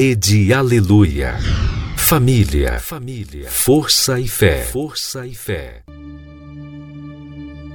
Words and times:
Rede 0.00 0.52
Aleluia. 0.52 1.36
Família, 1.96 2.78
família, 2.78 3.50
força 3.50 4.20
e 4.20 4.28
fé, 4.28 4.62
força 4.62 5.26
e 5.26 5.34
fé. 5.34 5.82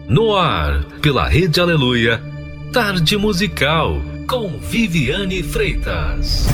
No 0.08 0.34
ar, 0.34 0.86
pela 1.02 1.28
Rede 1.28 1.60
Aleluia, 1.60 2.24
Tarde 2.72 3.18
Musical 3.18 4.02
com 4.26 4.58
Viviane 4.58 5.44
Freitas. 5.44 6.48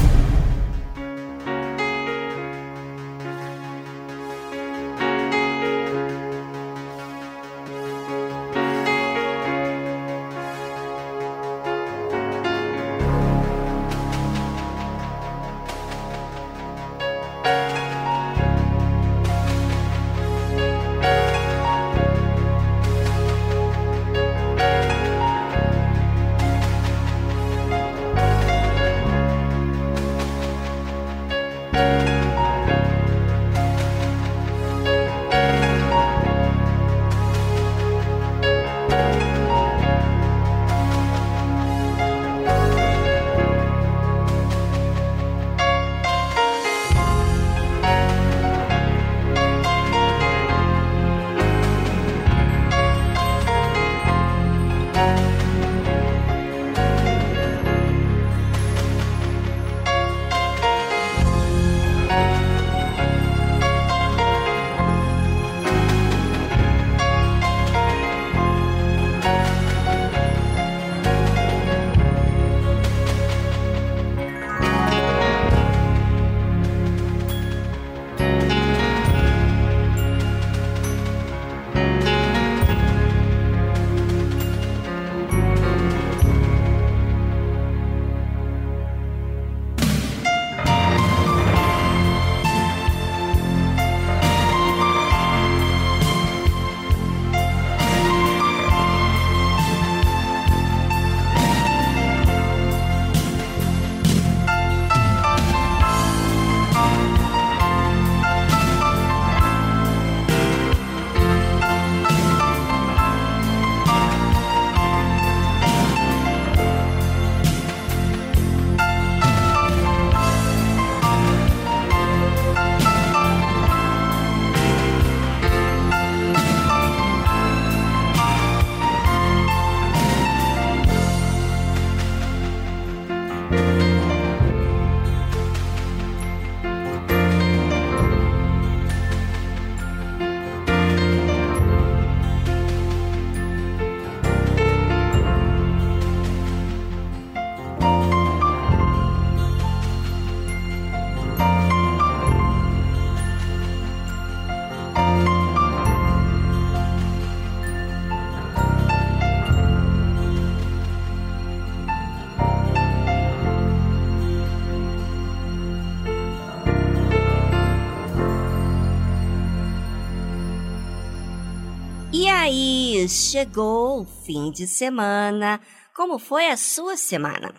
Chegou 173.07 174.01
o 174.01 174.05
fim 174.25 174.51
de 174.51 174.67
semana. 174.67 175.59
Como 175.95 176.19
foi 176.19 176.47
a 176.47 176.57
sua 176.57 176.97
semana? 176.97 177.53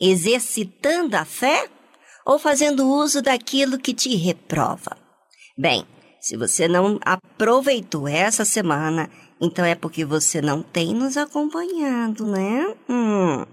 Exercitando 0.00 1.14
a 1.16 1.24
fé 1.24 1.68
ou 2.24 2.38
fazendo 2.38 2.86
uso 2.86 3.22
daquilo 3.22 3.78
que 3.78 3.94
te 3.94 4.14
reprova? 4.16 4.96
Bem, 5.56 5.86
se 6.20 6.36
você 6.36 6.66
não 6.68 6.98
aproveitou 7.02 8.08
essa 8.08 8.44
semana, 8.44 9.08
então 9.40 9.64
é 9.64 9.74
porque 9.74 10.04
você 10.04 10.42
não 10.42 10.62
tem 10.62 10.94
nos 10.94 11.16
acompanhado, 11.16 12.26
né? 12.26 12.74
Hum. 12.88 13.44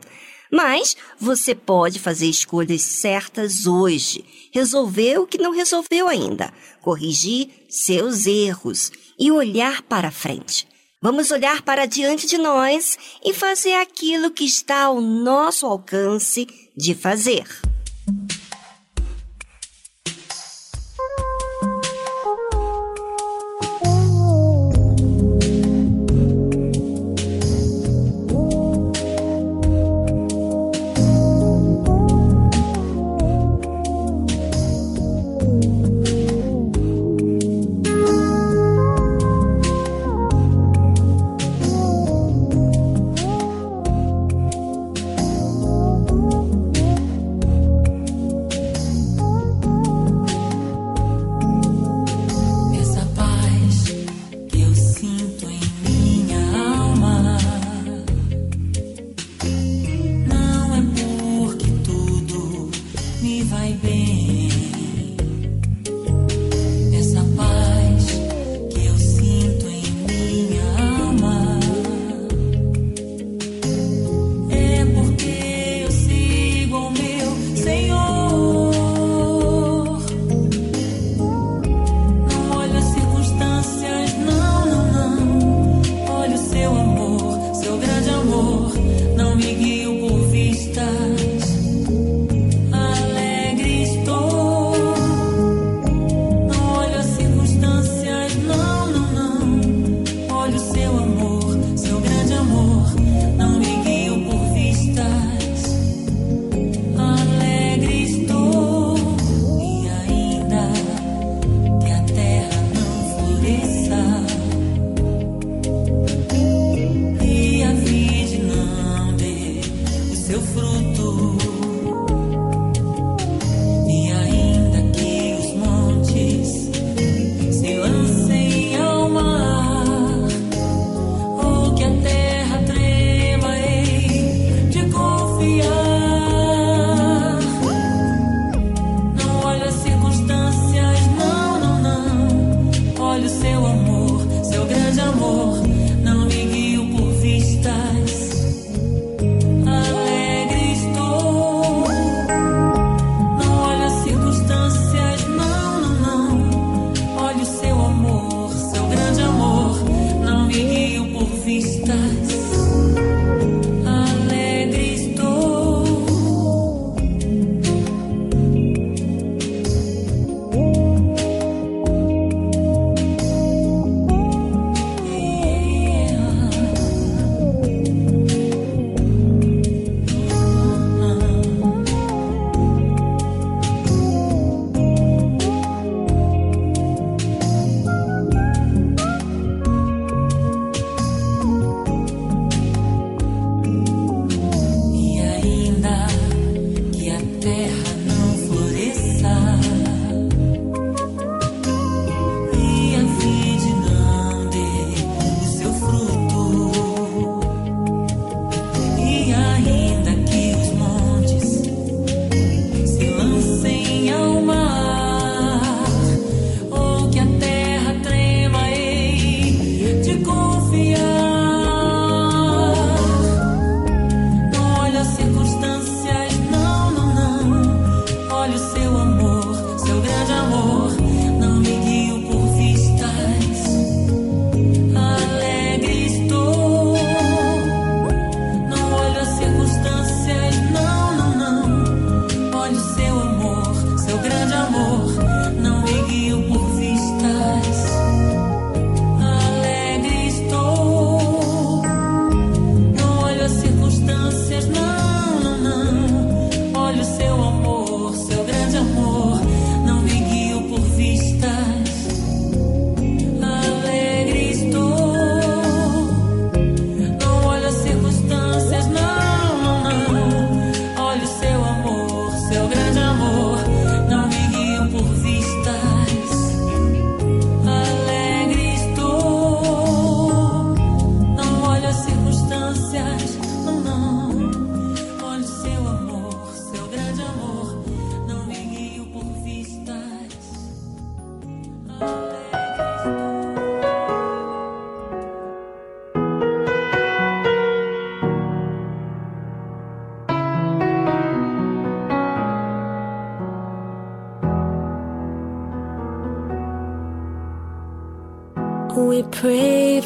Mas 0.52 0.96
você 1.20 1.56
pode 1.56 2.00
fazer 2.00 2.28
escolhas 2.28 2.82
certas 2.82 3.66
hoje, 3.66 4.24
resolver 4.54 5.18
o 5.18 5.28
que 5.28 5.38
não 5.38 5.52
resolveu 5.52 6.08
ainda, 6.08 6.54
corrigir 6.82 7.50
seus 7.70 8.26
erros 8.28 8.92
e 9.20 9.32
olhar 9.32 9.82
para 9.84 10.12
frente. 10.12 10.68
Vamos 11.04 11.32
olhar 11.32 11.62
para 11.64 11.86
diante 11.86 12.26
de 12.26 12.38
nós 12.38 12.98
e 13.26 13.34
fazer 13.34 13.74
aquilo 13.74 14.32
que 14.32 14.46
está 14.46 14.84
ao 14.84 15.02
nosso 15.02 15.66
alcance 15.66 16.48
de 16.78 16.96
fazer. 16.96 17.44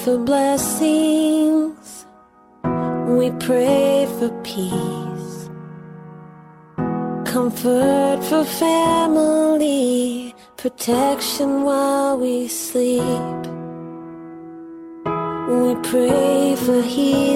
For 0.07 0.17
blessings, 0.19 2.05
we 3.17 3.29
pray 3.45 4.07
for 4.17 4.29
peace, 4.41 5.49
comfort 7.25 8.19
for 8.29 8.45
family, 8.45 10.33
protection 10.55 11.63
while 11.63 12.17
we 12.17 12.47
sleep. 12.47 13.41
We 15.49 15.75
pray 15.91 16.55
for 16.55 16.81
healing, 16.81 17.26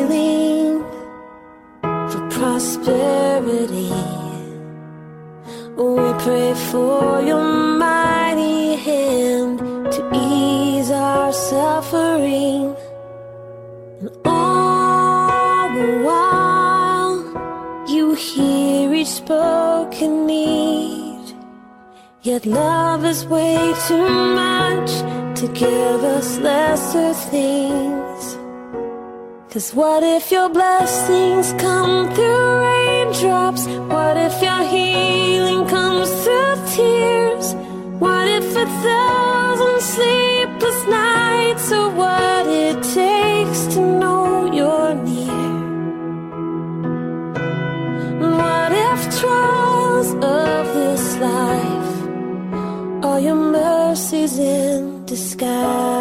lesser 26.94 27.14
things. 27.30 28.38
Cause 29.50 29.74
what 29.74 30.04
if 30.04 30.32
your 30.32 30.50
blessings 30.50 31.54
come 31.54 32.14
through 32.14 32.62
raindrops? 32.62 33.66
What 33.68 34.18
if 34.18 34.42
your 34.42 34.64
healing 34.64 35.68
comes 35.68 36.10
through 36.24 36.56
tears? 36.76 37.54
What 38.00 38.28
if 38.28 38.46
a 38.56 38.66
thousand 38.66 39.82
sleepless 39.82 40.88
nights 40.88 41.72
are 41.72 41.90
what 41.90 42.48
it 42.48 42.82
takes 42.84 43.74
to 43.76 43.80
know 44.00 44.52
you're 44.52 44.96
near? 44.96 45.50
And 48.22 48.38
what 48.38 48.72
if 48.72 49.20
trials 49.20 50.14
of 50.14 50.74
this 50.74 51.18
life 51.18 53.06
are 53.06 53.20
your 53.20 53.36
mercies 53.36 54.40
in 54.40 55.06
disguise. 55.06 56.01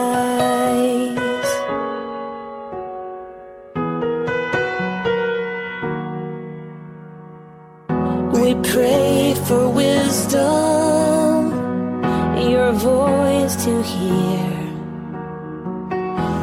Hear. 13.91 14.51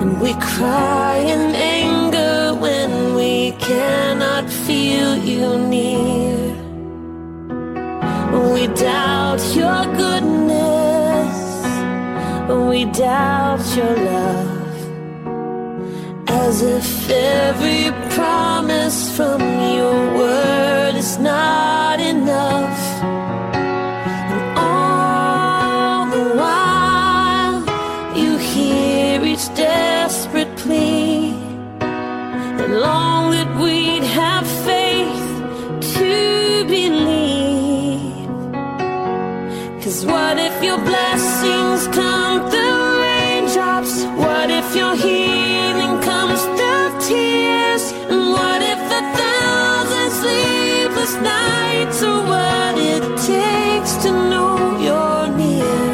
And 0.02 0.12
we 0.22 0.34
cry 0.56 1.16
in 1.34 1.44
anger 1.56 2.54
when 2.66 3.16
we 3.16 3.52
cannot 3.70 4.46
feel 4.66 5.10
you 5.32 5.58
near. 5.76 6.38
We 8.54 8.68
doubt 8.68 9.42
your 9.62 9.82
goodness, 10.04 11.38
we 12.70 12.80
doubt 12.86 13.66
your 13.78 13.96
love, 14.12 14.78
as 16.44 16.56
if 16.62 17.10
every 17.10 17.86
promise 18.16 19.00
from 19.16 19.42
your 19.78 20.00
word 20.20 20.96
is 20.96 21.18
not 21.20 22.00
enough. 22.00 22.67
Blessings 40.86 41.88
come 41.96 42.50
through 42.50 43.02
raindrops? 43.02 44.04
What 44.24 44.50
if 44.50 44.76
your 44.76 44.96
healing 44.96 46.02
comes 46.02 46.42
through 46.58 46.90
tears? 47.08 47.92
And 48.12 48.32
what 48.32 48.62
if 48.62 48.82
a 49.00 49.04
thousand 49.20 50.10
sleepless 50.22 51.14
nights 51.16 52.04
are 52.04 52.22
what 52.34 52.78
it 52.78 53.04
takes 53.34 53.94
to 54.04 54.12
know 54.12 54.56
you're 54.86 55.28
near? 55.38 55.90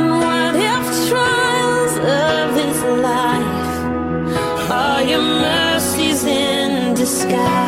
And 0.00 0.10
what 0.24 0.54
if 0.72 0.84
trials 1.08 1.94
of 2.22 2.54
this 2.58 2.80
life 3.08 4.70
are 4.70 5.02
your 5.02 5.22
mercies 5.22 6.24
in 6.24 6.94
disguise? 6.94 7.67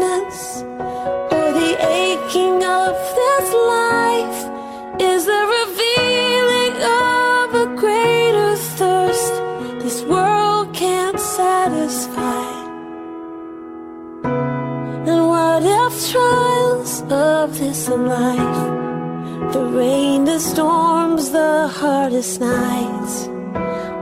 Or 0.00 1.52
the 1.52 1.76
aching 2.02 2.62
of 2.64 2.94
this 3.20 3.48
life 3.78 4.40
is 5.00 5.24
the 5.24 5.42
revealing 5.58 6.74
of 6.82 7.54
a 7.54 7.66
greater 7.76 8.56
thirst 8.56 9.34
this 9.82 10.02
world 10.02 10.74
can't 10.74 11.20
satisfy? 11.20 12.44
And 15.06 15.28
what 15.28 15.62
if 15.62 16.10
trials 16.10 17.02
of 17.10 17.58
this 17.58 17.88
life. 17.88 19.52
The 19.52 19.64
rain, 19.64 20.24
the 20.24 20.38
storms, 20.38 21.30
the 21.30 21.68
hardest 21.68 22.40
nights. 22.40 23.28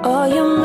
All 0.05 0.29
your 0.29 0.57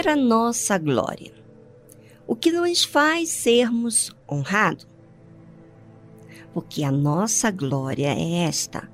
era 0.00 0.16
nossa 0.16 0.78
glória? 0.78 1.30
O 2.26 2.34
que 2.34 2.50
nos 2.50 2.82
faz 2.82 3.28
sermos 3.28 4.10
honrados? 4.26 4.88
Porque 6.54 6.82
a 6.82 6.90
nossa 6.90 7.50
glória 7.50 8.08
é 8.08 8.44
esta, 8.44 8.90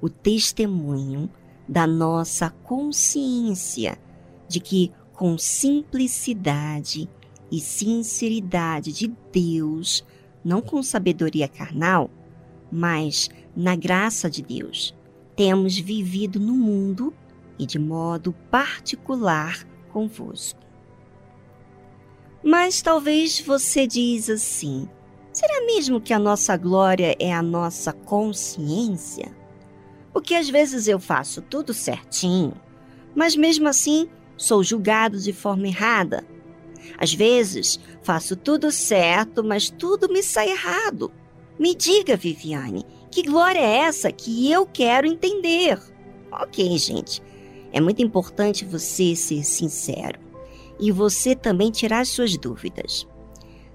o 0.00 0.08
testemunho 0.08 1.30
da 1.68 1.86
nossa 1.86 2.50
consciência 2.64 3.96
de 4.48 4.58
que, 4.58 4.90
com 5.12 5.38
simplicidade 5.38 7.08
e 7.48 7.60
sinceridade 7.60 8.92
de 8.92 9.06
Deus, 9.32 10.04
não 10.44 10.60
com 10.60 10.82
sabedoria 10.82 11.46
carnal, 11.46 12.10
mas 12.72 13.30
na 13.54 13.76
graça 13.76 14.28
de 14.28 14.42
Deus, 14.42 14.96
temos 15.36 15.78
vivido 15.78 16.40
no 16.40 16.54
mundo 16.54 17.14
e 17.56 17.64
de 17.64 17.78
modo 17.78 18.32
particular 18.50 19.69
convosco. 19.92 20.60
Mas 22.42 22.80
talvez 22.80 23.40
você 23.40 23.86
diz 23.86 24.30
assim: 24.30 24.88
será 25.32 25.64
mesmo 25.66 26.00
que 26.00 26.12
a 26.12 26.18
nossa 26.18 26.56
glória 26.56 27.14
é 27.18 27.32
a 27.32 27.42
nossa 27.42 27.92
consciência? 27.92 29.34
Porque 30.12 30.34
às 30.34 30.48
vezes 30.48 30.88
eu 30.88 30.98
faço 30.98 31.42
tudo 31.42 31.74
certinho, 31.74 32.54
mas 33.14 33.36
mesmo 33.36 33.68
assim 33.68 34.08
sou 34.36 34.62
julgado 34.62 35.18
de 35.18 35.32
forma 35.32 35.68
errada. 35.68 36.24
Às 36.98 37.12
vezes 37.12 37.78
faço 38.02 38.34
tudo 38.34 38.72
certo, 38.72 39.44
mas 39.44 39.70
tudo 39.70 40.08
me 40.08 40.22
sai 40.22 40.50
errado. 40.50 41.12
Me 41.58 41.74
diga, 41.74 42.16
Viviane, 42.16 42.86
que 43.10 43.22
glória 43.22 43.60
é 43.60 43.78
essa 43.78 44.10
que 44.10 44.50
eu 44.50 44.66
quero 44.66 45.06
entender? 45.06 45.78
Ok, 46.32 46.78
gente, 46.78 47.22
é 47.72 47.80
muito 47.80 48.02
importante 48.02 48.64
você 48.64 49.14
ser 49.14 49.44
sincero 49.44 50.18
e 50.78 50.90
você 50.90 51.34
também 51.34 51.70
tirar 51.70 52.00
as 52.00 52.08
suas 52.08 52.36
dúvidas. 52.36 53.06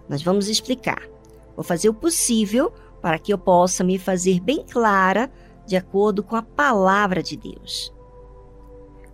Nós 0.09 0.21
vamos 0.21 0.47
explicar. 0.47 1.07
Vou 1.55 1.63
fazer 1.63 1.89
o 1.89 1.93
possível 1.93 2.73
para 3.01 3.19
que 3.19 3.31
eu 3.31 3.37
possa 3.37 3.83
me 3.83 3.97
fazer 3.97 4.39
bem 4.39 4.65
clara 4.65 5.31
de 5.65 5.75
acordo 5.75 6.23
com 6.23 6.35
a 6.35 6.41
palavra 6.41 7.23
de 7.23 7.37
Deus. 7.37 7.93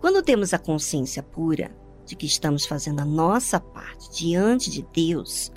Quando 0.00 0.22
temos 0.22 0.52
a 0.52 0.58
consciência 0.58 1.22
pura 1.22 1.70
de 2.04 2.16
que 2.16 2.26
estamos 2.26 2.66
fazendo 2.66 3.00
a 3.00 3.04
nossa 3.04 3.60
parte 3.60 4.10
diante 4.10 4.70
de 4.70 4.82
Deus, 4.92 5.52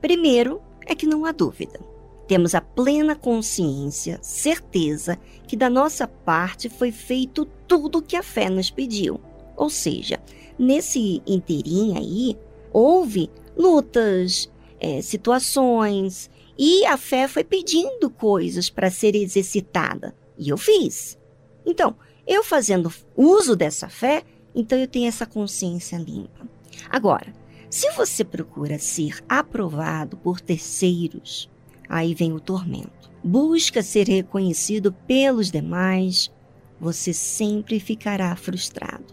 primeiro 0.00 0.62
é 0.86 0.94
que 0.94 1.06
não 1.06 1.24
há 1.24 1.32
dúvida. 1.32 1.89
Temos 2.30 2.54
a 2.54 2.60
plena 2.60 3.16
consciência, 3.16 4.20
certeza 4.22 5.18
que 5.48 5.56
da 5.56 5.68
nossa 5.68 6.06
parte 6.06 6.68
foi 6.68 6.92
feito 6.92 7.44
tudo 7.66 7.98
o 7.98 8.02
que 8.02 8.14
a 8.14 8.22
fé 8.22 8.48
nos 8.48 8.70
pediu. 8.70 9.20
Ou 9.56 9.68
seja, 9.68 10.22
nesse 10.56 11.20
inteirinho 11.26 11.98
aí, 11.98 12.38
houve 12.72 13.28
lutas, 13.56 14.48
é, 14.78 15.02
situações, 15.02 16.30
e 16.56 16.86
a 16.86 16.96
fé 16.96 17.26
foi 17.26 17.42
pedindo 17.42 18.08
coisas 18.08 18.70
para 18.70 18.92
ser 18.92 19.16
exercitada. 19.16 20.14
E 20.38 20.50
eu 20.50 20.56
fiz. 20.56 21.18
Então, 21.66 21.96
eu 22.24 22.44
fazendo 22.44 22.94
uso 23.16 23.56
dessa 23.56 23.88
fé, 23.88 24.22
então 24.54 24.78
eu 24.78 24.86
tenho 24.86 25.08
essa 25.08 25.26
consciência 25.26 25.96
limpa. 25.96 26.48
Agora, 26.88 27.34
se 27.68 27.90
você 27.90 28.22
procura 28.22 28.78
ser 28.78 29.18
aprovado 29.28 30.16
por 30.16 30.40
terceiros, 30.40 31.49
aí 31.90 32.14
vem 32.14 32.32
o 32.32 32.38
tormento. 32.38 33.10
Busca 33.22 33.82
ser 33.82 34.06
reconhecido 34.06 34.92
pelos 34.92 35.50
demais, 35.50 36.32
você 36.80 37.12
sempre 37.12 37.80
ficará 37.80 38.34
frustrado. 38.36 39.04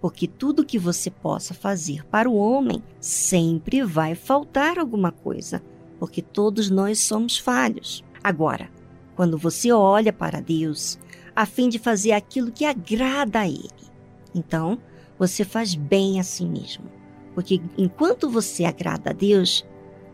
Porque 0.00 0.26
tudo 0.26 0.64
que 0.64 0.78
você 0.78 1.10
possa 1.10 1.52
fazer 1.52 2.04
para 2.06 2.28
o 2.28 2.34
homem 2.34 2.82
sempre 2.98 3.84
vai 3.84 4.14
faltar 4.14 4.78
alguma 4.78 5.12
coisa, 5.12 5.62
porque 5.98 6.22
todos 6.22 6.70
nós 6.70 6.98
somos 6.98 7.38
falhos. 7.38 8.02
Agora, 8.22 8.70
quando 9.14 9.38
você 9.38 9.70
olha 9.70 10.12
para 10.12 10.40
Deus, 10.40 10.98
a 11.36 11.46
fim 11.46 11.68
de 11.68 11.78
fazer 11.78 12.12
aquilo 12.12 12.50
que 12.50 12.64
agrada 12.64 13.40
a 13.40 13.48
Ele, 13.48 13.68
então 14.34 14.78
você 15.18 15.44
faz 15.44 15.74
bem 15.74 16.18
a 16.18 16.24
si 16.24 16.44
mesmo. 16.44 16.84
Porque 17.34 17.60
enquanto 17.76 18.28
você 18.28 18.64
agrada 18.64 19.10
a 19.10 19.12
Deus, 19.12 19.64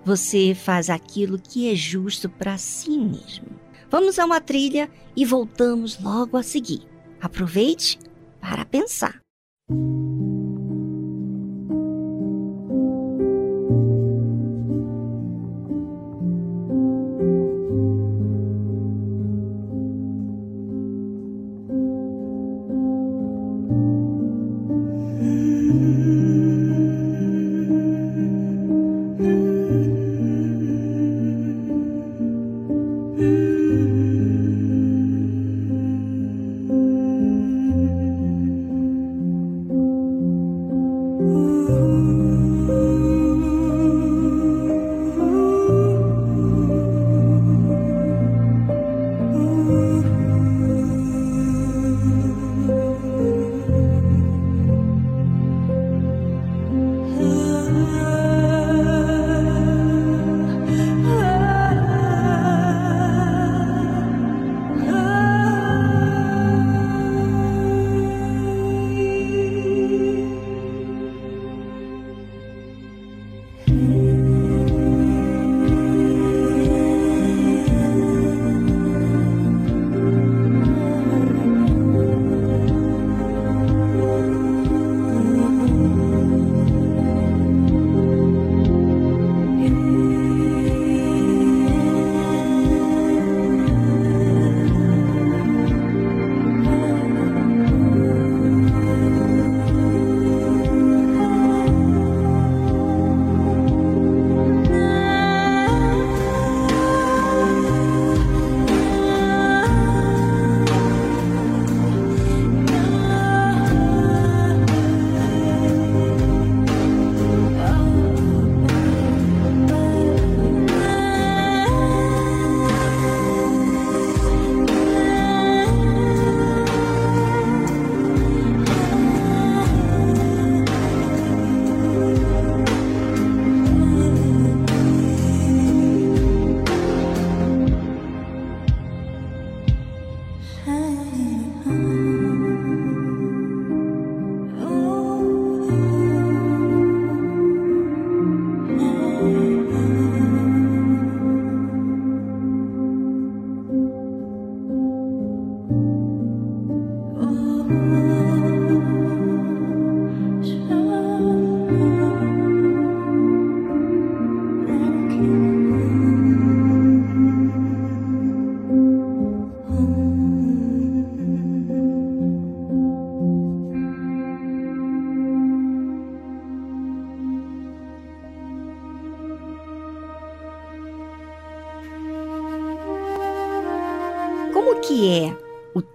você 0.04 0.54
faz 0.54 0.90
aquilo 0.90 1.38
que 1.38 1.70
é 1.70 1.74
justo 1.74 2.28
para 2.28 2.56
si 2.58 2.98
mesmo. 2.98 3.46
Vamos 3.90 4.18
a 4.18 4.24
uma 4.24 4.40
trilha 4.40 4.88
e 5.16 5.24
voltamos 5.24 6.00
logo 6.00 6.36
a 6.36 6.42
seguir. 6.42 6.82
Aproveite 7.20 7.98
para 8.40 8.64
pensar. 8.64 9.20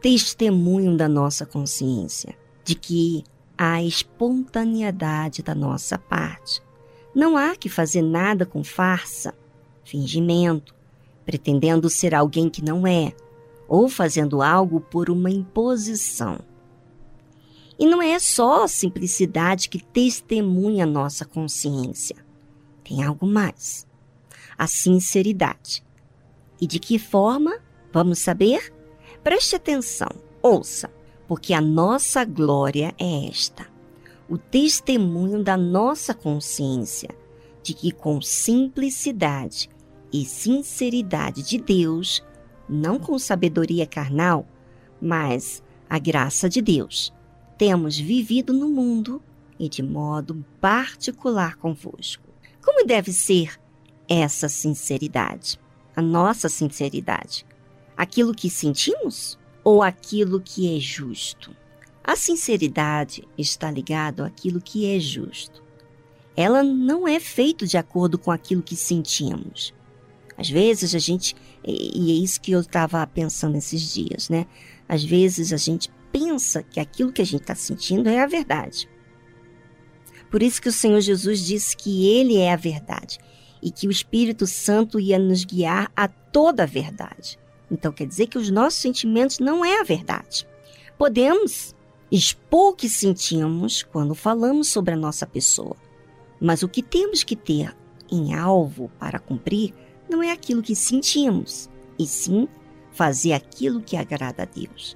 Testemunho 0.06 0.96
da 0.96 1.10
nossa 1.10 1.48
consciência 1.48 2.38
de 2.63 2.76
que 2.76 3.24
há 3.58 3.82
espontaneidade 3.82 5.41
da 5.41 5.56
nossa 5.56 5.98
parte? 5.98 6.62
Não 7.15 7.36
há 7.36 7.56
que 7.56 7.68
fazer 7.68 8.04
nada 8.04 8.46
com 8.46 8.63
farsa, 8.63 9.34
fingimento, 9.84 10.76
pretendendo 11.26 11.89
ser 11.89 12.13
alguém 12.13 12.52
que 12.52 12.63
não 12.63 12.86
é, 12.86 13.13
ou 13.68 13.89
fazendo 13.89 14.44
algo 14.44 14.80
por 14.80 15.10
uma 15.10 15.32
imposição. 15.32 16.38
E 17.80 17.88
não 17.88 18.00
é 18.00 18.20
só 18.20 18.65
a 18.65 18.68
simplicidade 18.68 19.68
que 19.70 19.84
testemunha 19.84 20.86
nossa 20.86 21.26
consciência. 21.26 22.18
Tem 22.84 23.04
algo 23.04 23.26
mais. 23.26 23.88
A 24.56 24.68
sinceridade. 24.68 25.84
E 26.62 26.68
de 26.68 26.78
que 26.78 27.00
forma? 27.00 27.58
Vamos 27.91 28.20
saber? 28.20 28.75
Preste 29.26 29.56
atenção, 29.56 30.10
ouça, 30.40 30.88
porque 31.28 31.52
a 31.52 31.60
nossa 31.60 32.24
glória 32.24 32.94
é 32.96 33.28
esta: 33.28 33.66
o 34.30 34.38
testemunho 34.38 35.44
da 35.44 35.58
nossa 35.58 36.14
consciência 36.14 37.10
de 37.64 37.74
que 37.74 37.92
com 37.92 38.22
simplicidade 38.22 39.68
e 40.14 40.24
sinceridade 40.26 41.42
de 41.42 41.58
Deus, 41.58 42.24
não 42.70 43.00
com 43.00 43.18
sabedoria 43.18 43.88
carnal, 43.88 44.46
mas 45.02 45.64
a 45.90 45.98
graça 45.98 46.48
de 46.48 46.62
Deus, 46.62 47.12
temos 47.58 47.98
vivido 47.98 48.54
no 48.54 48.70
mundo 48.70 49.20
e 49.58 49.68
de 49.68 49.82
modo 49.82 50.46
particular 50.62 51.56
convosco. 51.56 52.30
Como 52.64 52.86
deve 52.86 53.12
ser 53.12 53.60
essa 54.08 54.48
sinceridade? 54.48 55.60
A 55.96 56.02
nossa 56.04 56.48
sinceridade? 56.48 57.44
Aquilo 57.95 58.34
que 58.34 58.49
sentimos 58.49 59.38
ou 59.63 59.81
aquilo 59.81 60.41
que 60.41 60.75
é 60.75 60.79
justo? 60.79 61.55
A 62.03 62.15
sinceridade 62.15 63.27
está 63.38 63.71
ligado 63.71 64.23
àquilo 64.23 64.62
que 64.62 64.86
é 64.95 64.99
justo. 64.99 65.63
Ela 66.36 66.62
não 66.62 67.08
é 67.08 67.19
feita 67.19 67.65
de 67.65 67.77
acordo 67.77 68.19
com 68.19 68.29
aquilo 68.29 68.62
que 68.62 68.75
sentimos. 68.75 69.73
Às 70.38 70.49
vezes 70.49 70.93
a 70.93 70.99
gente, 70.99 71.36
e 71.63 72.12
é 72.12 72.15
isso 72.15 72.41
que 72.41 72.51
eu 72.51 72.60
estava 72.60 73.05
pensando 73.08 73.58
esses 73.58 73.93
dias, 73.93 74.29
né? 74.29 74.45
Às 74.88 75.03
vezes 75.03 75.53
a 75.53 75.58
gente 75.58 75.89
pensa 76.12 76.62
que 76.62 76.79
aquilo 76.79 77.12
que 77.12 77.21
a 77.21 77.25
gente 77.25 77.41
está 77.41 77.55
sentindo 77.55 78.10
é 78.10 78.21
a 78.21 78.27
verdade. 78.27 78.89
Por 80.29 80.43
isso 80.43 80.62
que 80.62 80.69
o 80.69 80.73
Senhor 80.73 80.99
Jesus 80.99 81.45
disse 81.45 81.75
que 81.75 82.08
Ele 82.08 82.38
é 82.38 82.51
a 82.51 82.58
verdade 82.58 83.17
e 83.63 83.71
que 83.71 83.88
o 83.88 83.91
Espírito 83.91 84.45
Santo 84.45 84.99
ia 84.99 85.17
nos 85.17 85.45
guiar 85.45 85.91
a 85.95 86.08
toda 86.08 86.63
a 86.63 86.67
verdade. 86.67 87.39
Então 87.69 87.91
quer 87.91 88.08
dizer 88.08 88.28
que 88.28 88.38
os 88.38 88.49
nossos 88.49 88.80
sentimentos 88.80 89.39
não 89.39 89.63
é 89.63 89.80
a 89.80 89.84
verdade. 89.84 90.47
Podemos 90.97 91.75
expor 92.12 92.71
o 92.71 92.75
que 92.75 92.88
sentimos 92.88 93.84
quando 93.84 94.15
falamos 94.15 94.69
sobre 94.69 94.93
a 94.93 94.97
nossa 94.97 95.25
pessoa, 95.25 95.75
mas 96.39 96.63
o 96.63 96.69
que 96.69 96.84
temos 96.84 97.23
que 97.23 97.36
ter 97.36 97.75
em 98.12 98.36
alvo 98.36 98.91
para 98.99 99.19
cumprir 99.19 99.73
não 100.10 100.21
é 100.21 100.32
aquilo 100.32 100.62
que 100.62 100.75
sentimos, 100.75 101.69
e 101.97 102.06
sim 102.06 102.47
fazer 102.91 103.34
aquilo 103.34 103.82
que 103.82 103.97
agrada 103.97 104.43
a 104.43 104.45
Deus. 104.45 104.95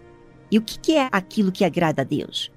E 0.52 0.58
o 0.58 0.62
que 0.62 0.96
é 0.96 1.10
aquilo 1.12 1.52
que 1.52 1.66
agrada 1.66 2.02
a 2.02 2.06
Deus? 2.06 2.52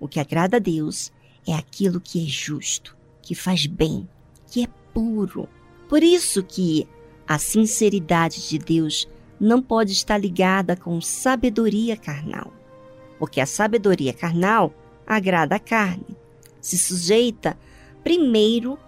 O 0.00 0.08
que 0.08 0.20
agrada 0.20 0.56
a 0.56 0.60
Deus 0.60 1.12
é 1.46 1.52
aquilo 1.54 2.00
que 2.00 2.24
é 2.24 2.26
justo, 2.26 2.96
que 3.20 3.34
faz 3.34 3.66
bem, 3.66 4.08
que 4.50 4.64
é 4.64 4.68
puro. 4.94 5.48
Por 5.88 6.02
isso 6.02 6.42
que 6.42 6.86
a 7.26 7.38
sinceridade 7.38 8.48
de 8.48 8.58
Deus 8.58 9.08
não 9.40 9.62
pode 9.62 9.92
estar 9.92 10.18
ligada 10.18 10.76
com 10.76 11.00
sabedoria 11.00 11.96
carnal. 11.96 12.52
Porque 13.18 13.40
a 13.40 13.46
sabedoria 13.46 14.12
carnal 14.12 14.72
agrada 15.06 15.56
a 15.56 15.58
carne, 15.58 16.16
se 16.60 16.78
sujeita 16.78 17.58
primeiro 18.04 18.78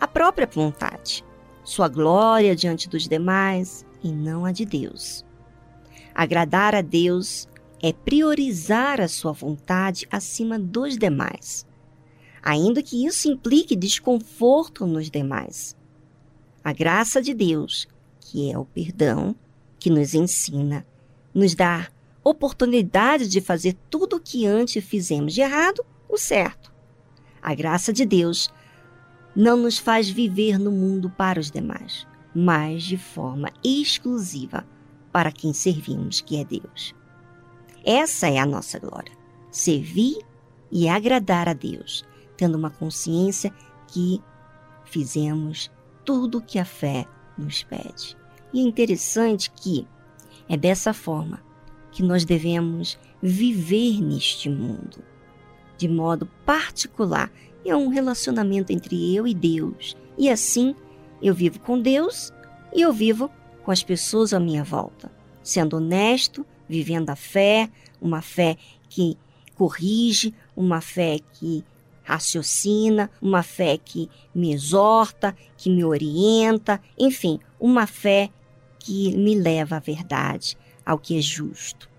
à 0.00 0.06
própria 0.06 0.46
vontade, 0.46 1.24
sua 1.64 1.88
glória 1.88 2.54
diante 2.56 2.88
dos 2.88 3.06
demais 3.08 3.86
e 4.02 4.10
não 4.10 4.44
a 4.44 4.52
de 4.52 4.64
Deus. 4.64 5.24
Agradar 6.14 6.74
a 6.74 6.80
Deus 6.80 7.48
é 7.82 7.92
priorizar 7.92 9.00
a 9.00 9.08
sua 9.08 9.32
vontade 9.32 10.06
acima 10.10 10.58
dos 10.58 10.98
demais, 10.98 11.66
ainda 12.42 12.82
que 12.82 13.06
isso 13.06 13.28
implique 13.28 13.76
desconforto 13.76 14.86
nos 14.86 15.10
demais. 15.10 15.76
A 16.64 16.72
graça 16.72 17.22
de 17.22 17.32
Deus, 17.32 17.86
que 18.20 18.50
é 18.50 18.58
o 18.58 18.64
perdão, 18.64 19.34
que 19.78 19.90
nos 19.90 20.14
ensina, 20.14 20.86
nos 21.34 21.54
dá 21.54 21.88
oportunidade 22.22 23.28
de 23.28 23.40
fazer 23.40 23.76
tudo 23.88 24.16
o 24.16 24.20
que 24.20 24.46
antes 24.46 24.84
fizemos 24.84 25.32
de 25.32 25.40
errado, 25.40 25.84
o 26.08 26.16
certo. 26.16 26.72
A 27.40 27.54
graça 27.54 27.92
de 27.92 28.04
Deus 28.04 28.50
não 29.34 29.56
nos 29.56 29.78
faz 29.78 30.08
viver 30.08 30.58
no 30.58 30.70
mundo 30.70 31.10
para 31.10 31.38
os 31.38 31.50
demais, 31.50 32.06
mas 32.34 32.82
de 32.82 32.98
forma 32.98 33.50
exclusiva 33.62 34.66
para 35.12 35.32
quem 35.32 35.52
servimos, 35.52 36.20
que 36.20 36.40
é 36.40 36.44
Deus. 36.44 36.94
Essa 37.84 38.28
é 38.28 38.38
a 38.38 38.46
nossa 38.46 38.78
glória. 38.78 39.12
Servir 39.50 40.18
e 40.70 40.88
agradar 40.88 41.48
a 41.48 41.52
Deus, 41.52 42.04
tendo 42.36 42.58
uma 42.58 42.70
consciência 42.70 43.52
que 43.86 44.20
fizemos 44.84 45.70
tudo 46.04 46.38
o 46.38 46.42
que 46.42 46.58
a 46.58 46.64
fé 46.64 47.06
nos 47.36 47.62
pede. 47.62 48.16
E 48.52 48.60
é 48.60 48.62
interessante 48.62 49.50
que 49.50 49.86
é 50.48 50.56
dessa 50.56 50.92
forma 50.92 51.42
que 51.90 52.02
nós 52.02 52.24
devemos 52.24 52.98
viver 53.22 54.00
neste 54.00 54.48
mundo, 54.48 55.02
de 55.76 55.88
modo 55.88 56.26
particular. 56.46 57.30
É 57.64 57.76
um 57.76 57.88
relacionamento 57.88 58.72
entre 58.72 59.14
eu 59.14 59.26
e 59.26 59.34
Deus. 59.34 59.96
E 60.16 60.30
assim 60.30 60.74
eu 61.20 61.34
vivo 61.34 61.60
com 61.60 61.80
Deus 61.80 62.32
e 62.74 62.80
eu 62.80 62.92
vivo 62.92 63.30
com 63.62 63.70
as 63.70 63.82
pessoas 63.82 64.32
à 64.32 64.40
minha 64.40 64.64
volta, 64.64 65.10
sendo 65.42 65.76
honesto, 65.76 66.46
vivendo 66.68 67.10
a 67.10 67.16
fé, 67.16 67.68
uma 68.00 68.22
fé 68.22 68.56
que 68.88 69.18
corrige, 69.54 70.34
uma 70.56 70.80
fé 70.80 71.18
que 71.34 71.64
raciocina, 72.02 73.10
uma 73.20 73.42
fé 73.42 73.76
que 73.76 74.08
me 74.34 74.52
exorta, 74.52 75.36
que 75.58 75.68
me 75.68 75.84
orienta, 75.84 76.80
enfim, 76.98 77.38
uma 77.60 77.86
fé 77.86 78.30
que 78.88 79.14
me 79.14 79.34
leva 79.34 79.76
à 79.76 79.80
verdade, 79.80 80.56
ao 80.84 80.98
que 80.98 81.18
é 81.18 81.20
justo. 81.20 81.90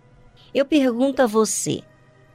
Eu 0.52 0.66
pergunto 0.66 1.22
a 1.22 1.28
você: 1.28 1.84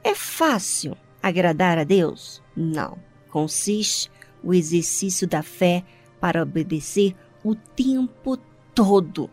é 0.01 0.15
fácil 0.15 0.95
agradar 1.21 1.77
a 1.77 1.83
Deus? 1.83 2.41
Não. 2.55 2.97
Consiste 3.29 4.09
o 4.41 4.53
exercício 4.53 5.27
da 5.27 5.43
fé 5.43 5.83
para 6.21 6.41
obedecer 6.41 7.13
o 7.43 7.53
tempo 7.53 8.37
todo. 8.73 9.29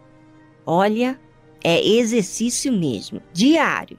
Olha, 0.67 1.21
é 1.63 1.87
exercício 1.87 2.73
mesmo, 2.73 3.23
diário. 3.33 3.99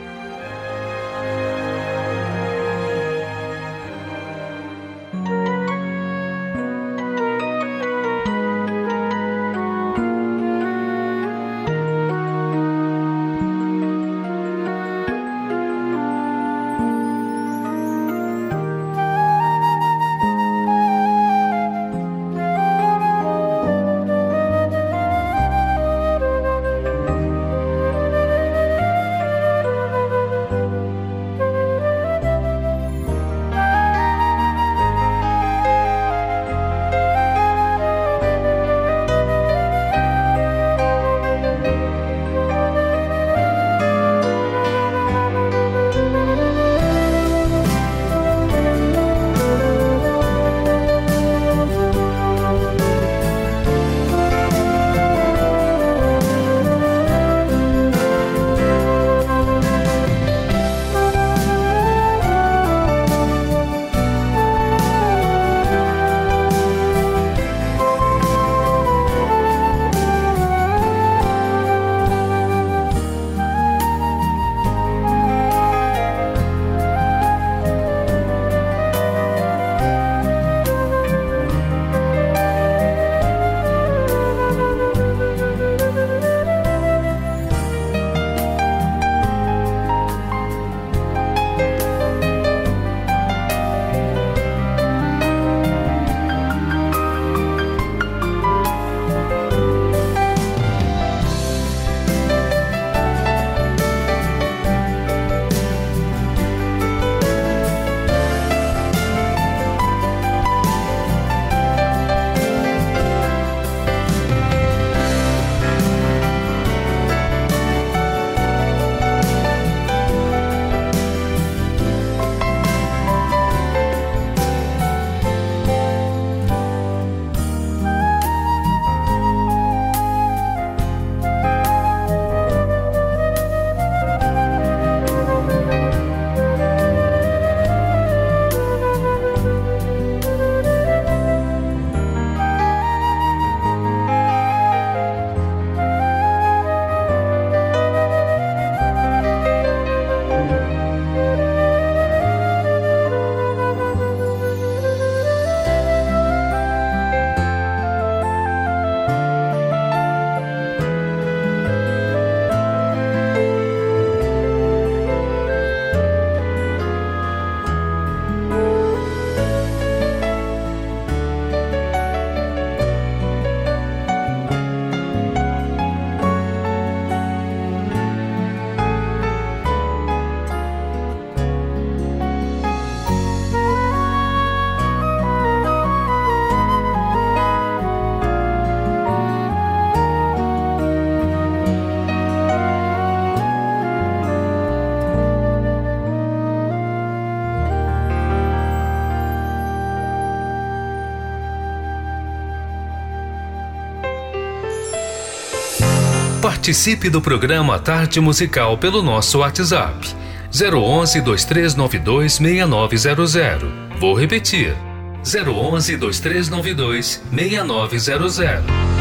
Participe 206.61 207.09
do 207.09 207.19
programa 207.19 207.79
Tarde 207.79 208.21
Musical 208.21 208.77
pelo 208.77 209.01
nosso 209.01 209.39
WhatsApp 209.39 210.07
011 210.53 211.19
2392 211.21 212.33
6900. 212.33 213.67
Vou 213.99 214.13
repetir 214.13 214.75
011 215.23 215.97
2392 215.97 217.23
6900. 217.31 218.91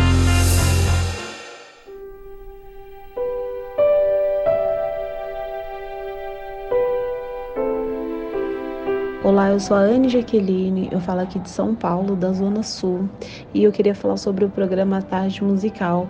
Olá, 9.23 9.51
eu 9.51 9.61
sou 9.61 9.77
a 9.77 9.81
Anne 9.81 10.09
Jaqueline, 10.09 10.89
eu 10.91 10.99
falo 10.99 11.21
aqui 11.21 11.39
de 11.39 11.51
São 11.51 11.75
Paulo, 11.75 12.17
da 12.17 12.33
Zona 12.33 12.63
Sul, 12.63 13.07
e 13.53 13.63
eu 13.63 13.71
queria 13.71 13.95
falar 13.95 14.17
sobre 14.17 14.47
o 14.47 14.49
programa 14.49 15.03
Tarde 15.03 15.45
Musical, 15.45 16.09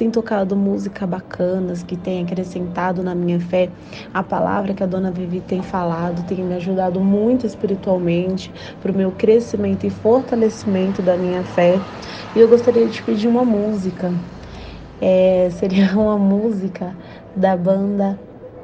tem 0.00 0.10
tocado 0.10 0.56
música 0.56 1.06
bacanas, 1.06 1.82
que 1.82 1.94
tem 1.94 2.24
acrescentado 2.24 3.02
na 3.02 3.14
minha 3.14 3.38
fé 3.38 3.68
a 4.14 4.22
palavra 4.22 4.72
que 4.72 4.82
a 4.82 4.86
Dona 4.86 5.10
Vivi 5.10 5.42
tem 5.42 5.60
falado, 5.60 6.26
tem 6.26 6.42
me 6.42 6.54
ajudado 6.54 6.98
muito 7.02 7.46
espiritualmente 7.46 8.50
para 8.80 8.90
o 8.90 8.94
meu 8.94 9.12
crescimento 9.12 9.84
e 9.84 9.90
fortalecimento 9.90 11.02
da 11.02 11.18
minha 11.18 11.42
fé. 11.42 11.78
E 12.34 12.40
eu 12.40 12.48
gostaria 12.48 12.86
de 12.86 13.02
pedir 13.02 13.28
uma 13.28 13.44
música, 13.44 14.10
é, 15.02 15.50
seria 15.50 15.92
uma 15.92 16.16
música 16.16 16.96
da 17.36 17.54
banda 17.54 18.18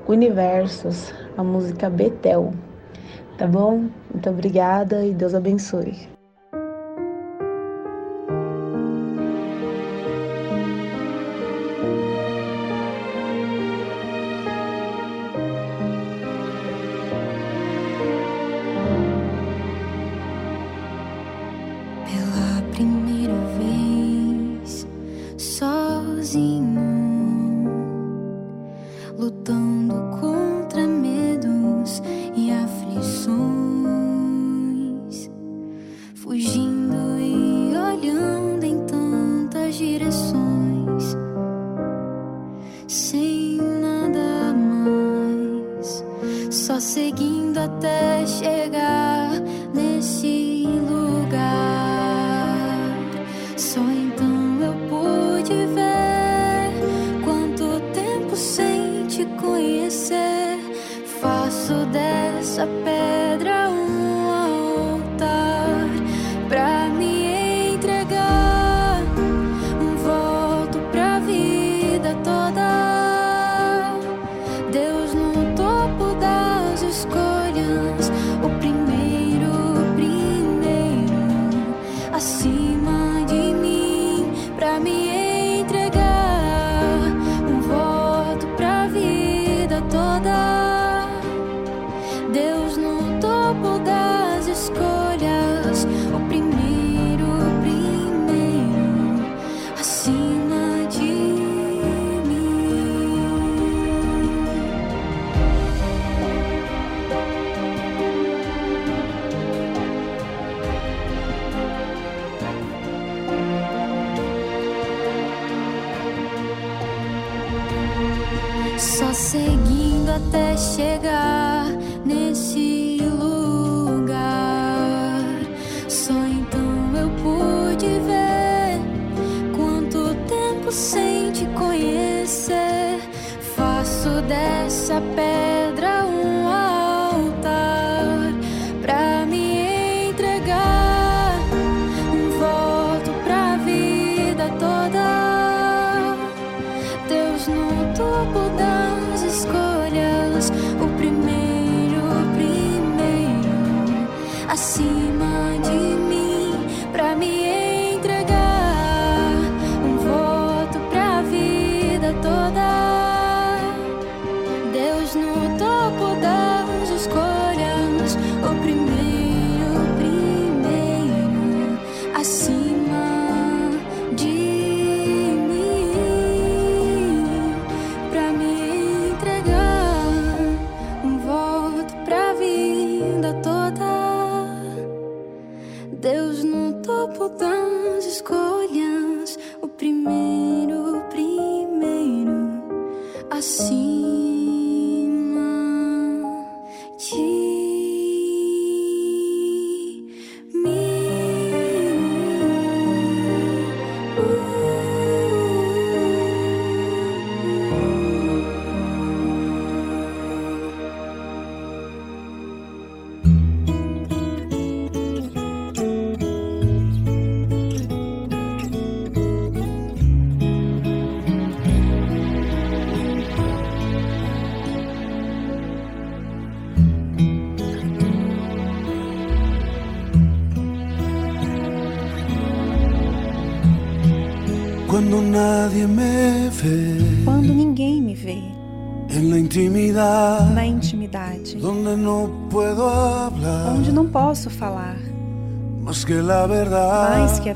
Universos, 0.09 1.13
a 1.37 1.45
música 1.45 1.91
Betel. 1.91 2.55
Tá 3.37 3.47
bom? 3.47 3.85
Muito 4.11 4.31
obrigada 4.31 5.05
e 5.05 5.13
Deus 5.13 5.35
abençoe. 5.35 6.16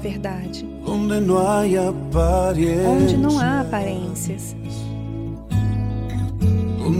Verdade, 0.01 0.67
donde 0.85 1.21
no 1.21 1.39
hay 1.39 1.77
apariencia, 1.77 2.89
onde 2.89 3.17
não 3.17 3.39
há 3.39 3.61
aparências, 3.61 4.57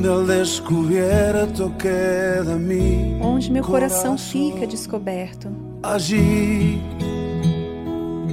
al 0.09 0.27
descubierto 0.27 1.71
queda 1.79 2.57
mi 2.57 3.19
onde 3.21 3.51
meu 3.51 3.63
coração 3.63 4.17
fica 4.17 4.67
descoberto. 4.67 5.49
Allí 5.83 6.81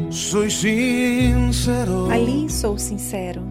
soy 0.10 0.50
sincero, 0.50 2.10
Ali 2.12 2.50
sou 2.50 2.78
sincero, 2.78 3.42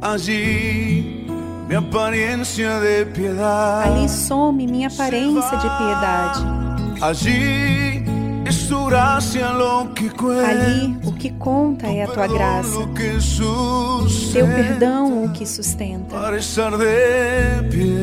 allí 0.00 1.26
mi 1.68 1.74
apariencia 1.74 2.80
de 2.80 3.06
piedad, 3.06 3.82
ali 3.84 4.08
some 4.08 4.66
minha 4.66 4.88
aparência 4.88 5.56
de 5.56 5.68
piedade, 5.68 6.40
allí 7.00 7.81
ali 10.44 10.96
o 11.04 11.12
que 11.12 11.30
conta 11.32 11.86
é 11.86 12.02
a 12.02 12.06
tua 12.06 12.26
graça, 12.26 12.78
teu 14.32 14.46
perdão 14.46 15.24
o 15.24 15.32
que 15.32 15.46
sustenta, 15.46 16.16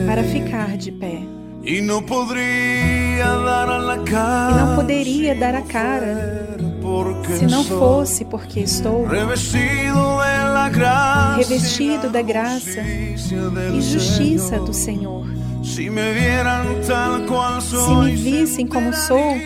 para 0.05 0.23
ficar 0.23 0.77
de 0.77 0.91
pé. 0.91 1.21
E 1.63 1.81
não 4.57 4.75
poderia 4.75 5.35
dar 5.35 5.55
a 5.55 5.61
cara 5.61 6.57
se 7.37 7.45
não 7.45 7.63
fosse 7.63 8.25
porque 8.25 8.61
estou. 8.61 9.05
Revestido 11.37 12.09
da 12.09 12.21
graça 12.21 12.81
e 12.81 13.81
justiça 13.81 14.59
do 14.59 14.73
Senhor. 14.73 15.27
Se 17.85 17.95
me 18.01 18.15
vissem 18.15 18.65
como 18.65 18.93
sou, 18.93 19.37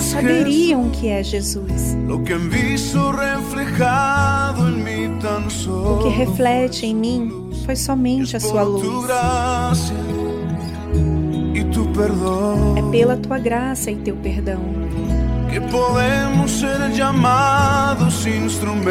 saberiam 0.00 0.90
que 0.90 1.08
é 1.08 1.22
Jesus, 1.22 1.96
o 5.68 5.98
que 6.02 6.08
reflete 6.08 6.86
em 6.86 6.94
mim 6.94 7.50
foi 7.64 7.76
somente 7.76 8.36
a 8.36 8.40
sua 8.40 8.62
luz. 8.62 8.86
É 12.76 12.90
pela 12.90 13.16
tua 13.16 13.38
graça 13.38 13.90
e 13.90 13.96
teu 13.96 14.16
perdão 14.16 14.88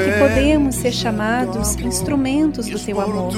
que 0.03 0.19
podemos 0.19 0.75
ser 0.75 0.91
chamados 0.91 1.75
instrumentos 1.75 2.67
do 2.67 2.79
teu 2.79 2.99
amor. 2.99 3.31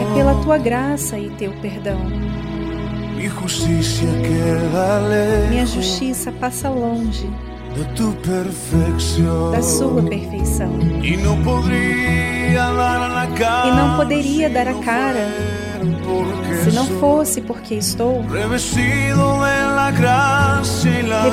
É 0.00 0.14
pela 0.14 0.34
tua 0.42 0.58
graça 0.58 1.18
e 1.18 1.30
teu 1.30 1.52
perdão. 1.60 2.23
Minha 5.50 5.66
justiça 5.66 6.30
passa 6.32 6.68
longe 6.68 7.28
da 9.52 9.62
sua 9.62 10.02
perfeição. 10.02 10.70
E 13.68 13.70
não 13.76 13.96
poderia 13.96 14.48
dar 14.50 14.68
a 14.68 14.74
cara 14.74 15.28
se 16.62 16.70
não 16.70 16.86
fosse 17.00 17.40
porque 17.40 17.74
estou 17.74 18.22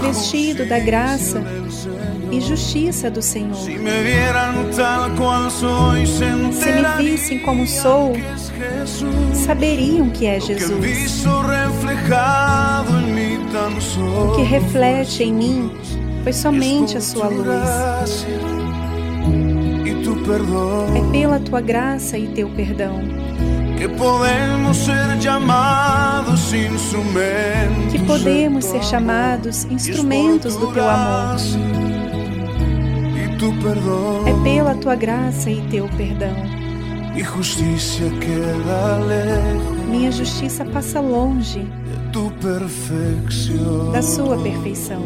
revestido 0.02 0.66
da 0.66 0.80
graça. 0.80 1.42
E 2.32 2.40
justiça 2.40 3.10
do 3.10 3.22
Senhor. 3.22 3.56
Se 3.56 3.78
me 3.78 3.92
vissem 6.98 7.40
como 7.40 7.68
sou, 7.68 8.14
saberiam 9.34 10.10
que 10.10 10.26
é 10.26 10.40
Jesus. 10.40 11.26
O 13.98 14.36
que 14.36 14.44
reflete 14.44 15.24
em 15.24 15.34
mim 15.34 15.72
foi 16.24 16.34
somente 16.34 16.98
a 16.98 17.02
sua 17.02 17.28
luz. 17.28 18.26
É 20.96 21.12
pela 21.12 21.40
tua 21.40 21.62
graça 21.62 22.18
e 22.18 22.28
teu 22.30 22.50
perdão 22.50 23.02
que 23.82 23.88
podemos 23.88 24.78
ser 24.78 25.20
chamados 25.20 26.54
instrumentos. 26.54 27.92
que 27.92 28.00
podemos 28.06 28.66
ser 28.66 28.84
chamados 28.84 29.66
instrumentos 29.66 30.56
do 30.56 30.72
teu 30.72 30.88
amor. 30.88 31.91
É 34.28 34.44
pela 34.44 34.76
tua 34.76 34.96
graça 34.96 35.50
e 35.50 35.68
teu 35.68 35.90
perdão. 35.98 36.36
Minha 39.90 40.12
justiça 40.12 40.64
passa 40.66 41.00
longe 41.00 41.68
perfección. 42.40 43.92
da 43.92 44.02
sua 44.04 44.38
perfeição. 44.38 45.02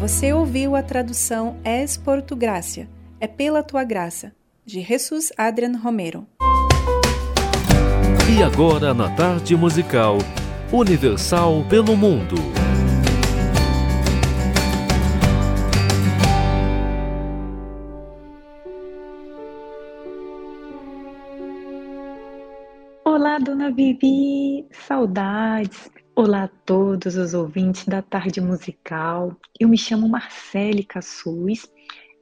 Você 0.00 0.32
ouviu 0.32 0.74
a 0.74 0.82
tradução 0.82 1.56
Es 1.62 1.98
por 1.98 2.22
tu 2.22 2.34
gracia, 2.34 2.88
é 3.20 3.26
pela 3.26 3.62
tua 3.62 3.84
graça, 3.84 4.32
de 4.68 4.82
Jesus 4.82 5.32
Adrian 5.34 5.78
Romero. 5.78 6.26
E 8.30 8.42
agora 8.42 8.92
na 8.92 9.16
tarde 9.16 9.56
musical 9.56 10.18
Universal 10.70 11.64
pelo 11.70 11.96
Mundo. 11.96 12.34
Olá, 23.06 23.38
dona 23.38 23.70
Vivi, 23.70 24.66
saudades. 24.86 25.90
Olá 26.14 26.44
a 26.44 26.48
todos 26.66 27.16
os 27.16 27.32
ouvintes 27.32 27.86
da 27.86 28.02
tarde 28.02 28.38
musical. 28.38 29.34
Eu 29.58 29.66
me 29.66 29.78
chamo 29.78 30.06
Marcele 30.06 30.84
Cassus. 30.84 31.66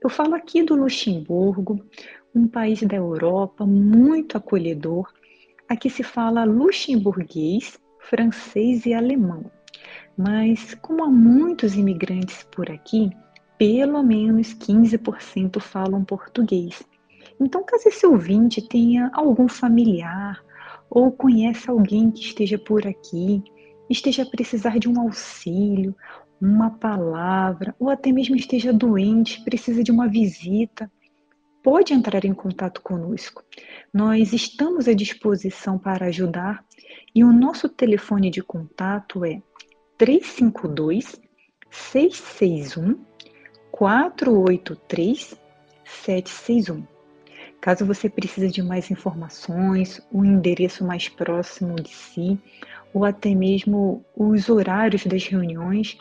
Eu 0.00 0.10
falo 0.10 0.36
aqui 0.36 0.62
do 0.62 0.76
Luxemburgo, 0.76 1.84
um 2.36 2.46
país 2.46 2.82
da 2.82 2.96
Europa 2.96 3.64
muito 3.64 4.36
acolhedor. 4.36 5.10
Aqui 5.66 5.88
se 5.88 6.02
fala 6.02 6.44
luxemburguês, 6.44 7.80
francês 7.98 8.84
e 8.84 8.92
alemão. 8.92 9.50
Mas 10.16 10.74
como 10.74 11.02
há 11.02 11.08
muitos 11.08 11.74
imigrantes 11.74 12.46
por 12.54 12.70
aqui, 12.70 13.10
pelo 13.58 14.02
menos 14.02 14.54
15% 14.54 15.60
falam 15.60 16.04
português. 16.04 16.82
Então, 17.40 17.64
caso 17.64 17.88
esse 17.88 18.06
ouvinte 18.06 18.60
tenha 18.60 19.10
algum 19.14 19.48
familiar 19.48 20.42
ou 20.90 21.10
conhece 21.10 21.70
alguém 21.70 22.10
que 22.10 22.20
esteja 22.20 22.58
por 22.58 22.86
aqui, 22.86 23.42
esteja 23.88 24.22
a 24.22 24.26
precisar 24.26 24.78
de 24.78 24.88
um 24.88 25.00
auxílio, 25.00 25.96
uma 26.40 26.70
palavra, 26.70 27.74
ou 27.78 27.88
até 27.88 28.12
mesmo 28.12 28.36
esteja 28.36 28.72
doente, 28.72 29.42
precisa 29.42 29.82
de 29.82 29.90
uma 29.90 30.06
visita, 30.06 30.90
pode 31.66 31.92
entrar 31.92 32.24
em 32.24 32.32
contato 32.32 32.80
conosco. 32.80 33.42
Nós 33.92 34.32
estamos 34.32 34.86
à 34.86 34.94
disposição 34.94 35.76
para 35.76 36.06
ajudar 36.06 36.64
e 37.12 37.24
o 37.24 37.32
nosso 37.32 37.68
telefone 37.68 38.30
de 38.30 38.40
contato 38.40 39.24
é 39.24 39.42
352 39.98 41.20
661 41.68 43.04
483 43.72 45.36
761. 45.84 46.86
Caso 47.60 47.84
você 47.84 48.08
precise 48.08 48.46
de 48.46 48.62
mais 48.62 48.88
informações, 48.88 50.00
o 50.12 50.24
endereço 50.24 50.84
mais 50.84 51.08
próximo 51.08 51.74
de 51.74 51.92
si, 51.92 52.38
ou 52.94 53.04
até 53.04 53.34
mesmo 53.34 54.04
os 54.16 54.48
horários 54.48 55.04
das 55.04 55.26
reuniões, 55.26 55.98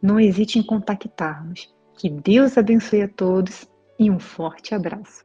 não 0.00 0.18
hesite 0.18 0.58
em 0.58 0.62
contactar-nos. 0.62 1.70
Que 1.98 2.08
Deus 2.08 2.56
abençoe 2.56 3.02
a 3.02 3.08
todos 3.08 3.70
e 4.02 4.10
um 4.10 4.18
forte 4.18 4.74
abraço. 4.74 5.24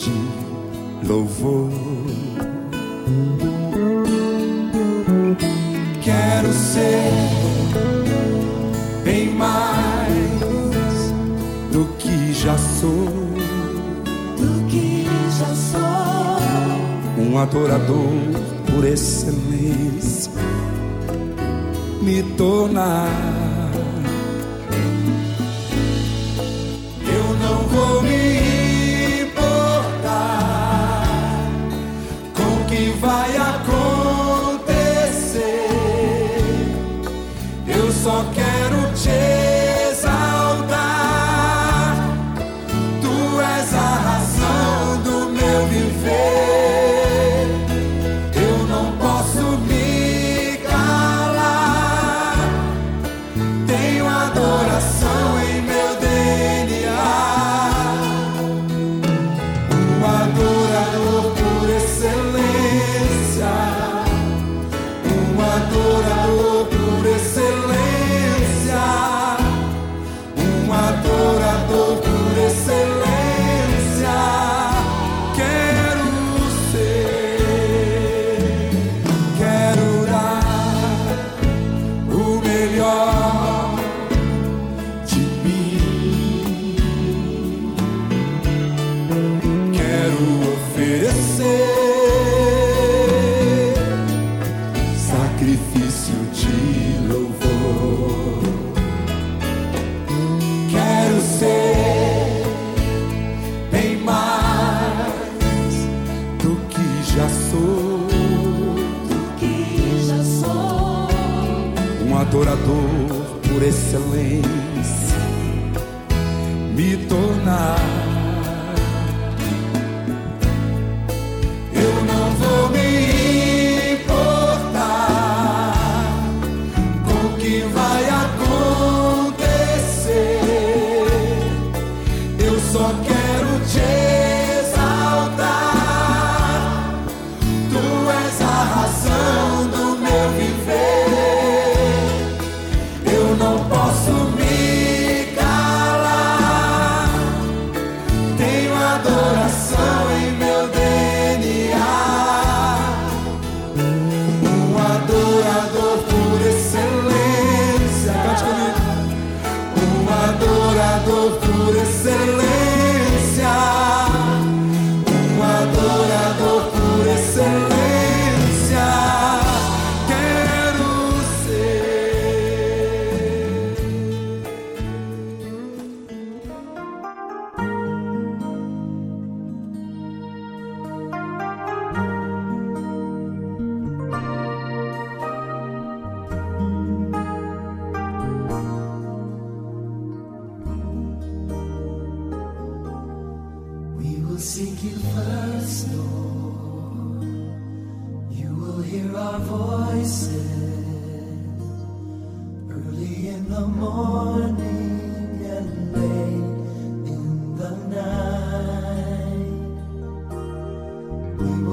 de 0.00 1.06
louvor. 1.06 1.70
Quero 6.02 6.52
ser 6.54 7.12
bem 9.04 9.34
mais 9.34 9.52
do 11.70 11.84
que 11.98 12.32
já 12.32 12.56
sou. 12.56 13.08
Do 14.38 14.66
que 14.70 15.06
já 15.38 15.54
sou. 15.54 17.22
Um 17.22 17.38
adorador 17.38 18.08
por 18.70 18.86
excelência. 18.86 20.32
Me 22.00 22.22
tornar. 22.38 23.06
Eu 27.06 27.36
não 27.42 27.68
vou 27.68 27.89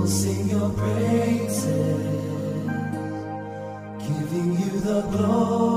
sing 0.07 0.49
your 0.49 0.69
praises, 0.69 1.65
giving 3.99 4.57
you 4.59 4.79
the 4.79 5.01
glory. 5.11 5.76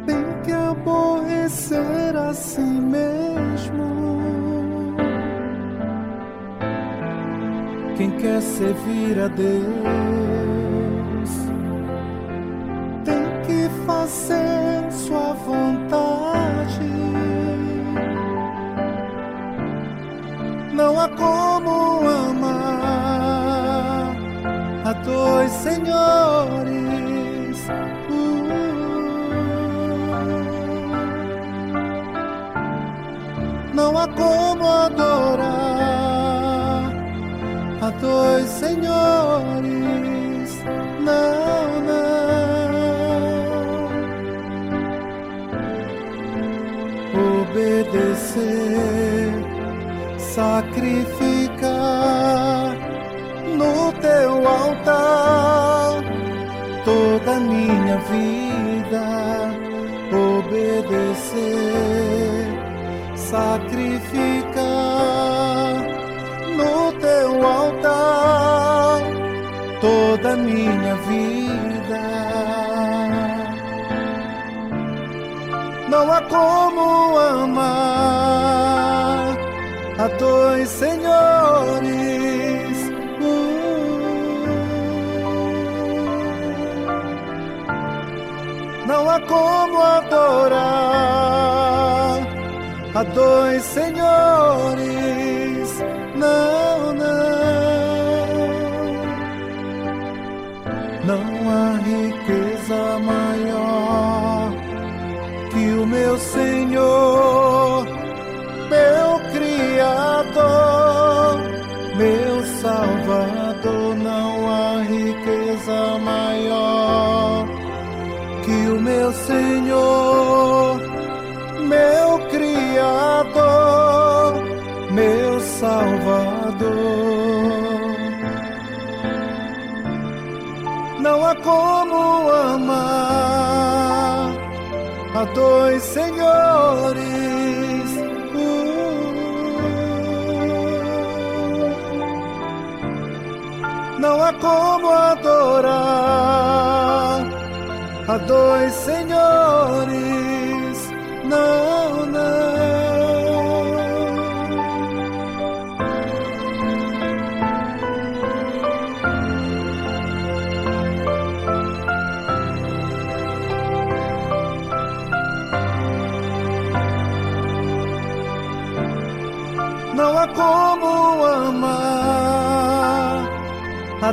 Tem 0.06 0.24
que 0.44 0.52
aborrecer 0.52 2.16
a 2.16 2.34
si 2.34 2.60
mesmo. 2.60 3.92
Quem 7.96 8.10
quer 8.18 8.42
servir 8.42 9.20
a 9.20 9.28
Deus 9.28 10.11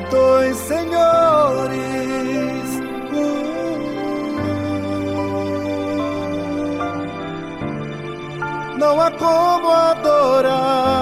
dois 0.09 0.57
senhores. 0.57 1.79
Não 8.77 9.01
há 9.01 9.11
como 9.11 9.69
adorar 9.71 10.98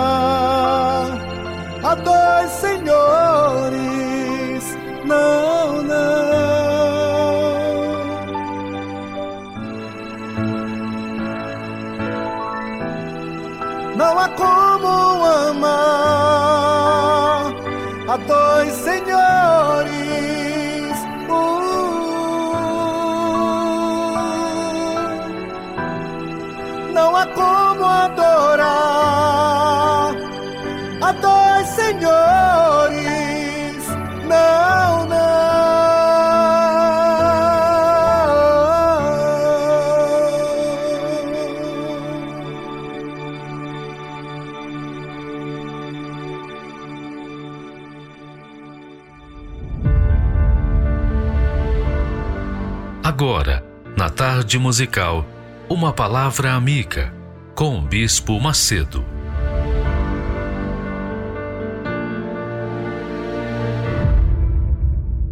tarde 54.48 54.60
musical, 54.60 55.30
uma 55.70 55.91
palavra 55.91 56.54
amiga 56.54 57.14
com 57.54 57.80
o 57.80 57.82
Bispo 57.82 58.39
Macedo. 58.39 59.06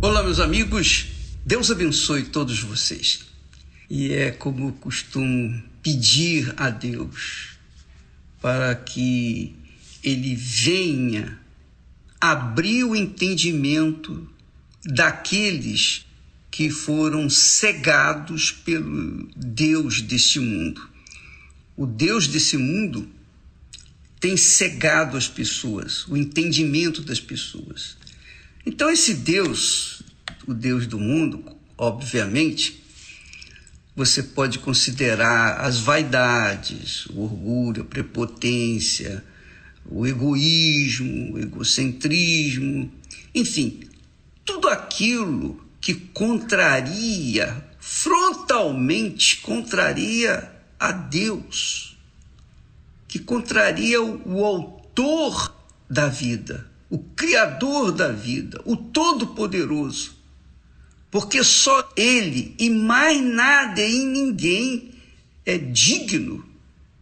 Olá, 0.02 0.22
meus 0.22 0.42
amigos. 0.42 1.08
Deus 1.46 1.72
abençoe 1.72 2.24
todos 2.24 2.60
vocês. 2.60 3.22
E 3.90 4.12
é 4.12 4.32
como 4.32 4.68
eu 4.68 4.74
costumo 4.74 5.64
pedir 5.82 6.54
a 6.58 6.70
Deus 6.70 7.58
para 8.42 8.76
que 8.76 9.56
Ele 10.04 10.36
venha 10.36 11.40
abrir 12.20 12.84
o 12.84 12.94
entendimento 12.94 14.30
daqueles 14.84 16.06
que 16.56 16.70
foram 16.70 17.30
cegados 17.30 18.50
pelo 18.50 19.28
Deus 19.36 20.00
deste 20.00 20.40
mundo. 20.40 20.90
O 21.76 21.86
Deus 21.86 22.30
desse 22.30 22.56
mundo 22.56 23.10
tem 24.22 24.38
cegado 24.38 25.18
as 25.18 25.28
pessoas, 25.28 26.08
o 26.08 26.16
entendimento 26.16 27.02
das 27.02 27.20
pessoas. 27.20 27.98
Então, 28.66 28.90
esse 28.90 29.16
Deus, 29.16 30.02
o 30.48 30.54
Deus 30.54 30.88
do 30.88 30.98
mundo, 30.98 31.44
obviamente, 31.78 32.82
você 33.94 34.24
pode 34.24 34.60
considerar 34.60 35.60
as 35.60 35.80
vaidades, 35.80 37.06
o 37.08 37.20
orgulho, 37.20 37.82
a 37.82 37.86
prepotência, 37.86 39.26
o 39.86 40.08
egoísmo, 40.08 41.34
o 41.34 41.38
egocentrismo, 41.38 42.90
enfim, 43.34 43.82
tudo 44.46 44.70
aquilo 44.70 45.65
que 45.86 45.94
contraria, 45.94 47.64
frontalmente 47.80 49.38
contraria 49.42 50.52
a 50.80 50.92
Deus, 50.92 51.96
que 53.08 53.20
contraria 53.20 54.02
o, 54.02 54.44
autor 54.44 55.56
da 55.88 56.08
vida, 56.08 56.68
o 56.90 56.98
Criador 56.98 57.92
da 57.92 58.12
vida, 58.12 58.60
o 58.66 58.76
Todo-Poderoso. 58.76 60.16
Porque 61.12 61.44
só 61.44 61.88
Ele 61.96 62.56
e 62.58 62.68
mais 62.68 63.22
nada 63.22 63.80
e 63.80 64.04
ninguém 64.06 64.92
é 65.46 65.56
digno 65.56 66.44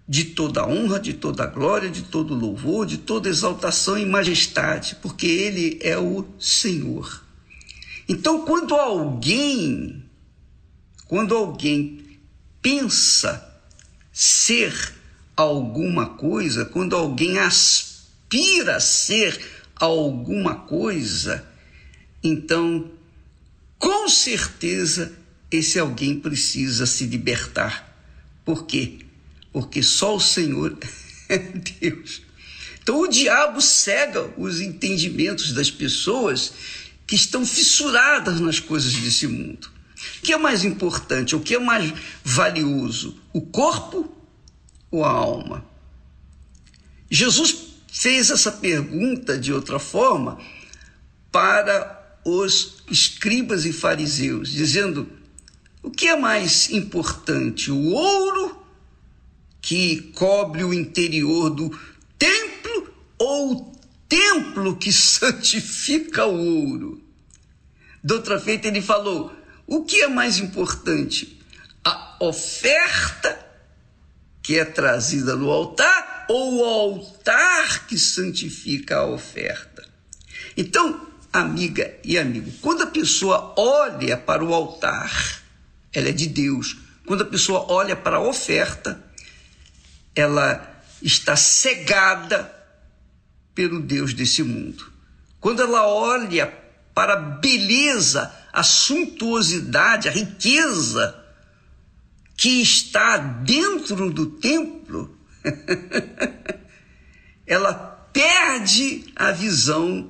de 0.06 0.26
toda 0.26 0.68
honra, 0.68 1.00
de 1.00 1.14
toda 1.14 1.46
glória, 1.46 1.90
de 1.90 2.02
todo 2.02 2.36
louvor, 2.36 2.86
de 2.86 2.98
toda 2.98 3.30
exaltação 3.30 3.98
e 3.98 4.06
majestade, 4.06 4.98
porque 5.02 5.26
Ele 5.26 5.80
é 5.82 5.98
o 5.98 6.26
Senhor. 6.38 7.23
Então, 8.08 8.46
quando 8.46 8.76
alguém, 8.76 10.04
quando 11.08 11.36
alguém 11.36 12.20
pensa 12.62 13.50
ser 14.12 14.94
alguma 15.36 16.10
coisa, 16.10 16.66
quando 16.66 16.96
alguém 16.96 17.40
aspira 17.40 18.78
a 18.78 18.80
ser 18.80 19.40
alguma 19.76 20.56
coisa, 20.56 21.48
então, 22.24 22.92
com 23.78 24.08
certeza, 24.08 25.14
esse 25.52 25.80
alguém 25.80 26.20
precisa 26.20 26.86
se 26.86 27.06
libertar. 27.06 27.94
Por 28.46 28.66
quê? 28.66 29.00
Porque 29.52 29.82
só 29.84 30.16
o 30.16 30.20
Senhor 30.20 30.78
é 31.30 31.38
Deus. 31.38 32.22
Então, 32.82 33.00
o 33.00 33.08
diabo 33.08 33.62
cega 33.62 34.34
os 34.38 34.60
entendimentos 34.60 35.54
das 35.54 35.72
pessoas 35.72 36.54
que 37.06 37.16
estão 37.16 37.46
fissuradas 37.46 38.40
nas 38.40 38.60
coisas 38.60 38.94
desse 38.94 39.28
mundo. 39.28 39.70
O 40.18 40.22
que 40.22 40.34
é 40.34 40.38
mais 40.38 40.64
importante? 40.64 41.36
O 41.36 41.40
que 41.40 41.56
é 41.56 41.60
mais 41.60 41.94
valioso? 42.24 43.18
O 43.32 43.42
corpo 43.42 44.12
ou 44.92 45.04
a 45.04 45.10
alma? 45.10 45.66
Jesus 47.10 47.74
fez 47.92 48.30
essa 48.30 48.52
pergunta 48.52 49.38
de 49.38 49.54
outra 49.54 49.80
forma 49.80 50.40
para 51.32 52.20
os 52.26 52.84
escribas 52.90 53.66
e 53.66 53.74
fariseus, 53.74 54.50
dizendo: 54.50 55.08
o 55.82 55.92
que 55.92 56.08
é 56.08 56.16
mais 56.16 56.70
importante, 56.72 57.72
o 57.72 57.92
ouro 57.92 58.58
que 59.62 60.12
cobre 60.16 60.64
o 60.64 60.74
interior 60.74 61.50
do 61.50 61.70
templo 62.18 62.94
ou 63.18 63.52
o 63.52 63.73
templo 64.14 64.76
que 64.76 64.94
santifica 64.94 66.26
o 66.28 66.70
ouro? 66.70 67.04
De 68.04 68.14
outra 68.14 68.40
feita, 68.40 68.68
ele 68.68 68.82
falou: 68.82 69.36
o 69.66 69.84
que 69.84 70.02
é 70.02 70.08
mais 70.08 70.38
importante, 70.38 71.42
a 71.84 72.18
oferta 72.20 73.40
que 74.44 74.60
é 74.60 74.66
trazida 74.66 75.36
no 75.36 75.50
altar 75.50 76.28
ou 76.30 76.60
o 76.60 76.66
altar 76.66 77.88
que 77.88 77.98
santifica 77.98 78.98
a 78.98 79.08
oferta? 79.08 79.84
Então, 80.56 81.08
amiga 81.32 81.98
e 82.04 82.18
amigo, 82.18 82.52
quando 82.62 82.84
a 82.84 82.88
pessoa 82.88 83.56
olha 83.58 84.16
para 84.16 84.44
o 84.44 84.54
altar, 84.54 85.42
ela 85.92 86.10
é 86.10 86.12
de 86.12 86.28
Deus. 86.28 86.78
Quando 87.08 87.24
a 87.24 87.26
pessoa 87.26 87.66
olha 87.72 87.96
para 87.96 88.18
a 88.18 88.22
oferta, 88.22 89.04
ela 90.16 90.84
está 91.02 91.36
cegada 91.36 92.63
pelo 93.54 93.80
Deus 93.80 94.14
desse 94.14 94.44
mundo. 94.44 94.92
Quando 95.40 95.62
ela 95.62 95.88
olha 95.88 96.48
para 96.94 97.14
a 97.14 97.18
beleza, 97.18 98.34
a 98.52 98.64
suntuosidade, 98.64 100.08
a 100.08 100.12
riqueza 100.12 101.20
que 102.36 102.62
está 102.62 103.18
dentro 103.18 104.12
do 104.12 104.28
templo, 104.28 105.18
ela 107.46 107.74
perde 108.14 109.06
a 109.16 109.32
visão 109.32 110.10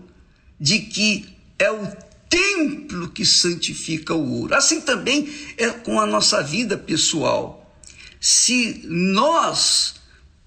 de 0.60 0.80
que 0.80 1.36
é 1.58 1.72
o 1.72 1.88
templo 2.30 3.10
que 3.10 3.26
santifica 3.26 4.14
o 4.14 4.40
ouro. 4.40 4.56
Assim 4.56 4.82
também 4.82 5.30
é 5.58 5.70
com 5.70 6.00
a 6.00 6.06
nossa 6.06 6.42
vida 6.42 6.78
pessoal. 6.78 7.60
Se 8.20 8.82
nós 8.86 9.96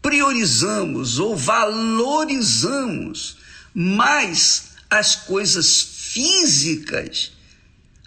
priorizamos 0.07 1.19
ou 1.19 1.37
valorizamos 1.37 3.37
mais 3.75 4.77
as 4.89 5.17
coisas 5.17 5.83
físicas, 5.83 7.33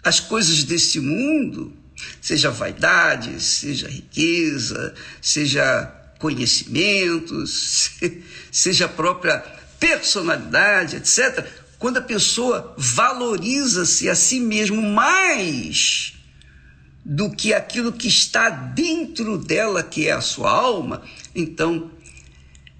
as 0.02 0.18
coisas 0.18 0.64
desse 0.64 0.98
mundo, 0.98 1.74
seja 2.18 2.50
vaidade, 2.50 3.38
seja 3.38 3.86
riqueza, 3.86 4.94
seja 5.20 5.92
conhecimentos, 6.18 7.90
seja 8.50 8.86
a 8.86 8.88
própria 8.88 9.40
personalidade, 9.78 10.96
etc. 10.96 11.46
Quando 11.78 11.98
a 11.98 12.02
pessoa 12.02 12.74
valoriza-se 12.78 14.08
a 14.08 14.14
si 14.14 14.40
mesmo 14.40 14.80
mais 14.80 16.14
do 17.04 17.30
que 17.30 17.54
aquilo 17.54 17.92
que 17.92 18.08
está 18.08 18.50
dentro 18.50 19.38
dela, 19.38 19.82
que 19.82 20.06
é 20.06 20.12
a 20.12 20.20
sua 20.20 20.50
alma, 20.50 21.02
então 21.34 21.90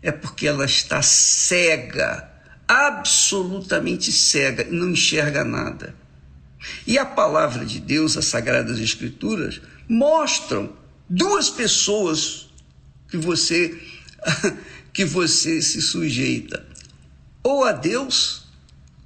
é 0.03 0.13
porque 0.13 0.47
ela 0.47 0.65
está 0.65 1.03
cega, 1.03 2.31
absolutamente 2.69 4.13
cega, 4.13 4.65
e 4.65 4.73
não 4.73 4.91
enxerga 4.91 5.45
nada. 5.45 5.95
E 6.87 6.99
a 6.99 7.07
palavra 7.07 7.65
de 7.65 7.81
Deus, 7.81 8.17
as 8.17 8.27
Sagradas 8.27 8.79
Escrituras, 8.79 9.61
mostram 9.89 10.73
duas 11.09 11.49
pessoas 11.49 12.51
que 13.09 13.17
você 13.17 13.81
que 14.93 15.05
você 15.05 15.63
se 15.63 15.81
sujeita, 15.81 16.67
ou 17.43 17.65
a 17.65 17.73
Deus 17.73 18.47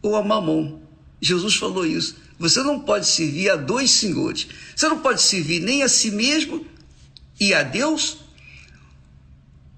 ou 0.03 0.17
a 0.17 0.23
Mamon. 0.23 0.81
Jesus 1.21 1.57
falou 1.57 1.87
isso. 1.87 2.17
Você 2.39 2.62
não 2.62 2.80
pode 2.80 3.07
servir 3.07 3.51
a 3.51 3.57
dois 3.57 3.91
senhores. 3.91 4.47
Você 4.74 4.89
não 4.89 5.01
pode 5.01 5.22
servir 5.22 5.61
nem 5.61 5.82
a 5.82 5.89
si 5.89 6.11
mesmo 6.11 6.66
e 7.39 7.53
a 7.55 7.62
Deus, 7.62 8.18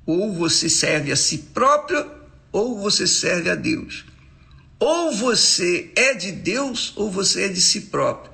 ou 0.04 0.32
você 0.32 0.68
serve 0.68 1.10
a 1.10 1.16
si 1.16 1.38
próprio, 1.38 2.10
ou 2.52 2.78
você 2.80 3.06
serve 3.06 3.50
a 3.50 3.54
Deus. 3.54 4.04
Ou 4.78 5.12
você 5.12 5.90
é 5.96 6.14
de 6.14 6.32
Deus, 6.32 6.92
ou 6.96 7.10
você 7.10 7.44
é 7.44 7.48
de 7.48 7.60
si 7.60 7.82
próprio. 7.82 8.32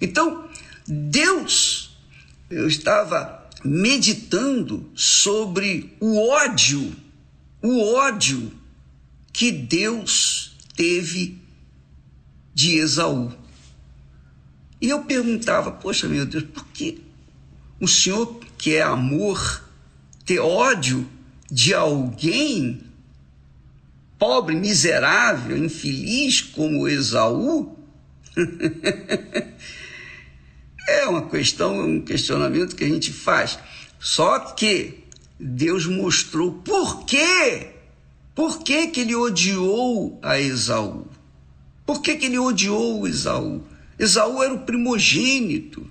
Então, 0.00 0.48
Deus, 0.86 1.96
eu 2.50 2.66
estava 2.66 3.48
meditando 3.64 4.90
sobre 4.94 5.96
o 6.00 6.28
ódio, 6.28 6.94
o 7.62 7.94
ódio 7.94 8.52
que 9.32 9.50
Deus 9.50 10.56
teve 10.76 11.38
de 12.54 12.78
Esaú. 12.78 13.32
E 14.80 14.88
eu 14.88 15.02
perguntava, 15.02 15.72
poxa 15.72 16.08
meu 16.08 16.24
Deus, 16.24 16.44
por 16.44 16.64
que 16.68 17.00
o 17.80 17.88
Senhor, 17.88 18.40
que 18.56 18.74
é 18.74 18.82
amor, 18.82 19.64
ter 20.24 20.38
ódio 20.38 21.08
de 21.50 21.74
alguém 21.74 22.82
pobre, 24.18 24.54
miserável, 24.54 25.56
infeliz 25.56 26.40
como 26.40 26.88
Esaú? 26.88 27.76
é 30.88 31.06
uma 31.06 31.28
questão, 31.28 31.80
um 31.80 32.00
questionamento 32.00 32.76
que 32.76 32.84
a 32.84 32.88
gente 32.88 33.12
faz. 33.12 33.58
Só 33.98 34.38
que 34.38 35.04
Deus 35.38 35.86
mostrou 35.86 36.52
por 36.52 37.04
quê? 37.04 37.70
Por 38.34 38.62
que, 38.62 38.86
que 38.88 39.00
ele 39.00 39.16
odiou 39.16 40.18
a 40.22 40.38
Esaú? 40.38 41.06
Por 41.84 42.00
que, 42.00 42.16
que 42.16 42.26
ele 42.26 42.38
odiou 42.38 43.06
Esaú? 43.06 43.64
Esaú 43.98 44.42
era 44.42 44.54
o 44.54 44.60
primogênito. 44.60 45.88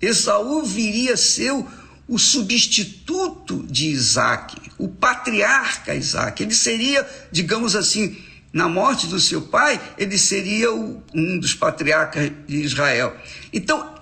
Esaú 0.00 0.62
viria 0.64 1.14
a 1.14 1.16
ser 1.16 1.52
o, 1.52 1.66
o 2.08 2.18
substituto 2.18 3.64
de 3.68 3.88
Isaac, 3.88 4.56
o 4.78 4.88
patriarca 4.88 5.94
Isaac. 5.94 6.42
Ele 6.42 6.54
seria, 6.54 7.08
digamos 7.30 7.76
assim, 7.76 8.16
na 8.52 8.68
morte 8.68 9.06
do 9.08 9.18
seu 9.18 9.42
pai, 9.42 9.80
ele 9.98 10.16
seria 10.16 10.72
o, 10.72 11.02
um 11.12 11.38
dos 11.38 11.54
patriarcas 11.54 12.30
de 12.46 12.56
Israel. 12.58 13.16
Então, 13.52 13.94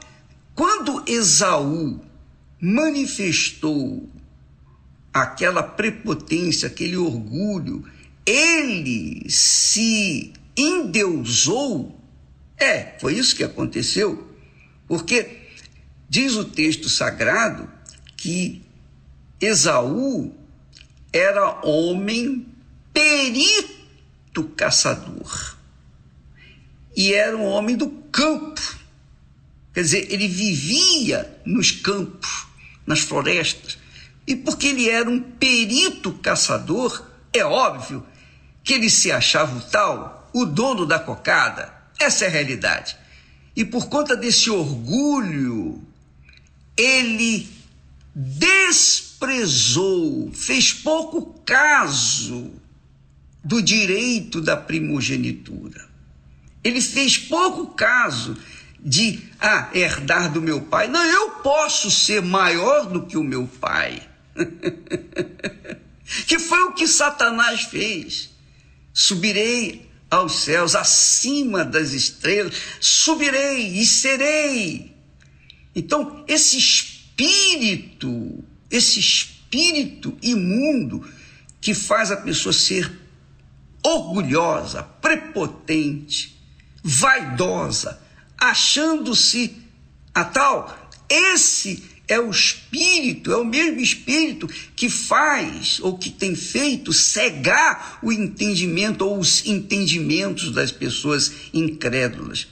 quando 0.55 1.03
Esaú 1.07 2.01
manifestou 2.61 4.09
aquela 5.13 5.63
prepotência, 5.63 6.69
aquele 6.69 6.97
orgulho, 6.97 7.85
ele 8.25 9.25
se 9.29 10.33
endeusou. 10.57 11.99
É, 12.63 12.95
foi 13.01 13.15
isso 13.15 13.35
que 13.35 13.43
aconteceu. 13.43 14.33
Porque 14.87 15.49
diz 16.09 16.37
o 16.37 16.45
texto 16.45 16.89
sagrado 16.89 17.69
que 18.17 18.63
Esaú 19.41 20.33
era 21.13 21.67
homem 21.67 22.47
perito 22.93 24.45
caçador. 24.57 25.57
E 26.97 27.13
era 27.13 27.37
um 27.37 27.47
homem 27.47 27.77
do 27.77 27.89
campo. 27.89 28.63
Quer 29.75 29.83
dizer, 29.83 30.13
ele 30.13 30.29
vivia 30.29 31.37
nos 31.45 31.73
campos, 31.73 32.47
nas 32.87 33.01
florestas. 33.01 33.77
E 34.25 34.37
porque 34.37 34.69
ele 34.69 34.89
era 34.89 35.11
um 35.11 35.21
perito 35.21 36.13
caçador, 36.13 37.05
é 37.33 37.45
óbvio 37.45 38.07
que 38.63 38.75
ele 38.75 38.89
se 38.89 39.11
achava 39.11 39.57
o 39.57 39.61
tal, 39.63 40.31
o 40.33 40.45
dono 40.45 40.87
da 40.87 41.01
cocada. 41.01 41.82
Essa 41.99 42.25
é 42.25 42.29
a 42.29 42.31
realidade. 42.31 42.97
E 43.55 43.65
por 43.65 43.89
conta 43.89 44.17
desse 44.17 44.51
orgulho, 44.51 45.83
ele 46.77 47.49
desprezou, 48.15 50.31
fez 50.33 50.73
pouco 50.73 51.41
caso 51.45 52.53
do 53.45 53.61
direito 53.61 54.41
da 54.41 54.57
primogenitura. 54.57 55.91
Ele 56.63 56.81
fez 56.81 57.19
pouco 57.19 57.75
caso 57.75 58.37
de 58.79 59.21
ah, 59.41 59.69
herdar 59.73 60.33
do 60.33 60.41
meu 60.41 60.61
pai. 60.63 60.87
Não, 60.89 61.05
eu 61.05 61.31
posso 61.31 61.91
ser 61.91 62.23
maior 62.23 62.87
do 62.87 63.07
que 63.07 63.17
o 63.17 63.25
meu 63.25 63.49
pai. 63.61 64.03
que 66.27 66.39
foi 66.39 66.63
o 66.65 66.73
que 66.73 66.87
Satanás 66.87 67.63
fez. 67.63 68.31
Subirei 68.93 69.91
aos 70.13 70.41
céus, 70.41 70.75
acima 70.75 71.65
das 71.65 71.93
estrelas, 71.93 72.55
subirei 72.79 73.79
e 73.79 73.87
serei. 73.87 74.95
Então, 75.75 76.23
esse 76.29 76.59
espírito, 76.59 78.45
esse 78.71 79.01
espírito 79.01 80.15
imundo 80.21 81.11
que 81.63 81.73
faz 81.73 82.11
a 82.11 82.19
pessoa 82.19 82.53
ser 82.53 82.93
orgulhosa, 83.83 84.83
prepotente, 84.83 86.39
vaidosa, 86.85 87.99
achando-se 88.37 89.57
a 90.15 90.27
tal, 90.27 90.91
esse 91.09 91.91
é 92.13 92.21
o 92.21 92.31
espírito, 92.31 93.33
é 93.33 93.37
o 93.37 93.45
mesmo 93.45 93.81
espírito 93.81 94.47
que 94.77 94.89
faz 94.89 95.81
ou 95.81 95.97
que 95.97 96.11
tem 96.11 96.37
feito 96.37 96.93
cegar 96.93 97.99
o 98.03 98.13
entendimento 98.13 99.03
ou 99.03 99.19
os 99.19 99.47
entendimentos 99.47 100.53
das 100.53 100.71
pessoas 100.71 101.33
incrédulas. 101.55 102.49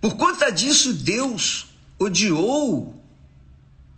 Por 0.00 0.16
conta 0.16 0.50
disso, 0.50 0.94
Deus 0.94 1.66
odiou 1.98 2.98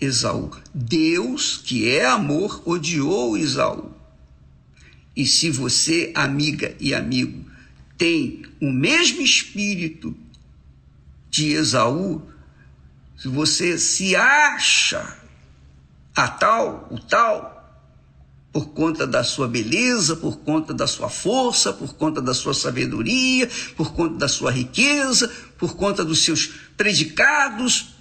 Esaú. 0.01 0.51
Deus, 0.75 1.61
que 1.65 1.89
é 1.89 2.05
amor, 2.05 2.61
odiou 2.65 3.39
Esaú. 3.39 3.95
E 5.17 5.25
se 5.27 5.49
você, 5.49 6.11
amiga 6.15 6.75
e 6.81 6.93
amigo, 6.93 7.49
tem 7.97 8.43
o 8.61 8.73
mesmo 8.73 9.23
espírito 9.23 10.15
de 11.31 11.53
Esaú, 11.53 12.23
se 13.25 13.29
você 13.29 13.79
se 13.79 14.15
acha 14.15 15.17
a 16.15 16.29
tal, 16.29 16.87
o 16.91 16.99
tal, 16.99 17.83
por 18.53 18.75
conta 18.75 19.07
da 19.07 19.25
sua 19.25 19.49
beleza, 19.49 20.15
por 20.15 20.41
conta 20.41 20.75
da 20.75 20.87
sua 20.87 21.09
força, 21.09 21.73
por 21.73 21.95
conta 21.95 22.21
da 22.21 22.35
sua 22.35 22.53
sabedoria, 22.53 23.49
por 23.79 23.95
conta 23.95 24.17
da 24.17 24.29
sua 24.29 24.51
riqueza, 24.51 25.33
por 25.57 25.75
conta 25.75 26.05
dos 26.05 26.23
seus 26.23 26.49
predicados. 26.77 27.95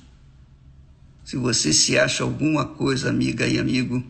Se 1.24 1.38
você 1.38 1.72
se 1.72 1.98
acha 1.98 2.26
alguma 2.26 2.66
coisa, 2.66 3.10
amiga 3.10 3.48
e 3.48 3.58
amigo, 3.58 4.04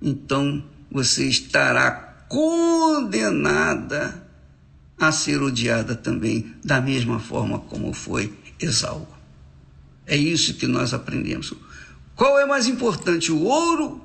então 0.00 0.64
você 0.90 1.28
estará 1.28 2.24
condenada 2.26 4.26
a 4.98 5.12
ser 5.12 5.42
odiada 5.42 5.94
também, 5.94 6.54
da 6.64 6.80
mesma 6.80 7.20
forma 7.20 7.58
como 7.58 7.92
foi 7.92 8.32
Esaú. 8.58 9.15
É 10.06 10.16
isso 10.16 10.54
que 10.54 10.66
nós 10.66 10.94
aprendemos. 10.94 11.52
Qual 12.14 12.38
é 12.38 12.46
mais 12.46 12.66
importante, 12.66 13.32
o 13.32 13.42
ouro 13.42 14.00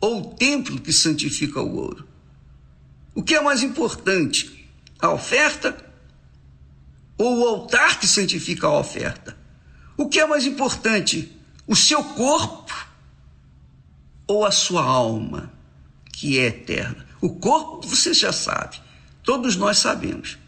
ou 0.00 0.20
o 0.20 0.34
templo 0.34 0.80
que 0.80 0.92
santifica 0.92 1.60
o 1.60 1.76
ouro? 1.76 2.06
O 3.14 3.22
que 3.22 3.34
é 3.34 3.40
mais 3.40 3.62
importante? 3.62 4.68
A 5.00 5.10
oferta 5.10 5.76
ou 7.16 7.40
o 7.40 7.48
altar 7.48 7.98
que 7.98 8.06
santifica 8.06 8.66
a 8.66 8.78
oferta? 8.78 9.36
O 9.96 10.08
que 10.08 10.20
é 10.20 10.26
mais 10.26 10.44
importante? 10.44 11.32
O 11.66 11.74
seu 11.74 12.02
corpo 12.02 12.74
ou 14.26 14.44
a 14.44 14.50
sua 14.50 14.82
alma, 14.82 15.52
que 16.12 16.38
é 16.38 16.46
eterna? 16.46 17.06
O 17.20 17.36
corpo, 17.36 17.86
você 17.86 18.12
já 18.12 18.32
sabe, 18.32 18.80
todos 19.22 19.56
nós 19.56 19.78
sabemos, 19.78 20.38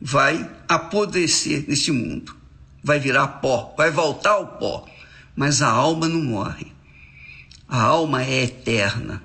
vai 0.00 0.48
apodrecer 0.68 1.64
neste 1.66 1.90
mundo, 1.90 2.36
vai 2.82 2.98
virar 2.98 3.26
pó, 3.40 3.74
vai 3.76 3.90
voltar 3.90 4.32
ao 4.32 4.46
pó, 4.46 4.86
mas 5.36 5.62
a 5.62 5.68
alma 5.68 6.08
não 6.08 6.22
morre. 6.22 6.72
A 7.68 7.80
alma 7.80 8.22
é 8.22 8.44
eterna. 8.44 9.22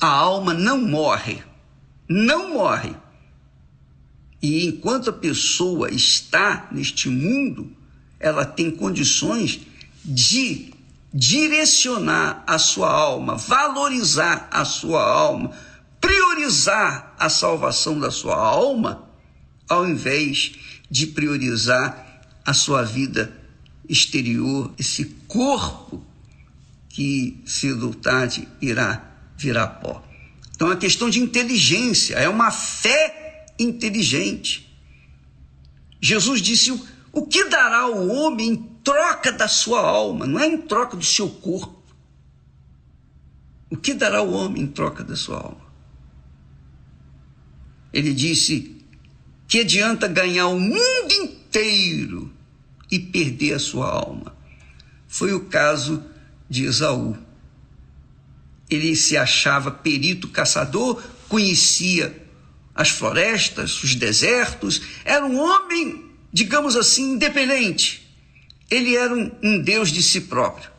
A 0.00 0.08
alma 0.08 0.54
não 0.54 0.80
morre. 0.80 1.42
Não 2.08 2.54
morre. 2.54 2.96
E 4.40 4.66
enquanto 4.66 5.10
a 5.10 5.12
pessoa 5.12 5.90
está 5.90 6.68
neste 6.72 7.08
mundo, 7.08 7.70
ela 8.18 8.44
tem 8.44 8.70
condições 8.70 9.60
de 10.04 10.72
direcionar 11.12 12.42
a 12.46 12.58
sua 12.58 12.90
alma, 12.90 13.36
valorizar 13.36 14.48
a 14.50 14.64
sua 14.64 15.02
alma, 15.02 15.52
priorizar 16.00 17.14
a 17.18 17.28
salvação 17.28 18.00
da 18.00 18.10
sua 18.10 18.36
alma, 18.36 19.08
ao 19.68 19.86
invés 19.86 20.54
de 20.90 21.06
priorizar 21.06 22.11
a 22.44 22.52
sua 22.52 22.82
vida 22.82 23.32
exterior, 23.88 24.72
esse 24.78 25.04
corpo 25.26 26.04
que, 26.88 27.40
cedo 27.46 27.88
ou 27.88 27.96
irá 28.60 29.02
virar 29.36 29.66
pó. 29.66 30.04
Então 30.54 30.70
é 30.70 30.76
questão 30.76 31.10
de 31.10 31.20
inteligência, 31.20 32.16
é 32.16 32.28
uma 32.28 32.50
fé 32.50 33.46
inteligente. 33.58 34.68
Jesus 36.00 36.40
disse: 36.40 36.70
o 37.12 37.26
que 37.26 37.44
dará 37.48 37.86
o 37.88 38.08
homem 38.08 38.50
em 38.50 38.56
troca 38.56 39.32
da 39.32 39.48
sua 39.48 39.80
alma, 39.80 40.26
não 40.26 40.38
é 40.38 40.46
em 40.46 40.58
troca 40.58 40.96
do 40.96 41.04
seu 41.04 41.28
corpo. 41.28 41.82
O 43.70 43.76
que 43.76 43.94
dará 43.94 44.22
o 44.22 44.32
homem 44.32 44.62
em 44.62 44.66
troca 44.66 45.02
da 45.02 45.16
sua 45.16 45.38
alma? 45.38 45.72
Ele 47.92 48.12
disse: 48.12 48.76
que 49.48 49.60
adianta 49.60 50.08
ganhar 50.08 50.46
o 50.46 50.58
mundo 50.58 51.12
inteiro 51.12 52.31
e 52.92 53.00
perder 53.00 53.54
a 53.54 53.58
sua 53.58 53.90
alma? 53.90 54.36
Foi 55.08 55.32
o 55.32 55.46
caso 55.46 56.04
de 56.48 56.64
Esaú. 56.64 57.16
Ele 58.68 58.94
se 58.94 59.16
achava 59.16 59.70
perito 59.70 60.28
caçador, 60.28 61.02
conhecia 61.28 62.22
as 62.74 62.90
florestas, 62.90 63.82
os 63.82 63.94
desertos, 63.94 64.82
era 65.04 65.24
um 65.24 65.38
homem, 65.38 66.10
digamos 66.32 66.76
assim, 66.76 67.12
independente. 67.12 68.08
Ele 68.70 68.96
era 68.96 69.14
um, 69.14 69.30
um 69.42 69.58
Deus 69.58 69.90
de 69.90 70.02
si 70.02 70.22
próprio. 70.22 70.70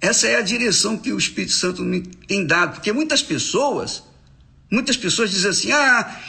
Essa 0.00 0.28
é 0.28 0.36
a 0.36 0.42
direção 0.42 0.96
que 0.96 1.12
o 1.12 1.18
Espírito 1.18 1.52
Santo 1.52 1.82
me 1.82 2.00
tem 2.00 2.46
dado, 2.46 2.74
porque 2.74 2.92
muitas 2.92 3.22
pessoas, 3.22 4.02
muitas 4.70 4.96
pessoas 4.96 5.30
dizem 5.30 5.50
assim: 5.50 5.72
ah, 5.72 6.20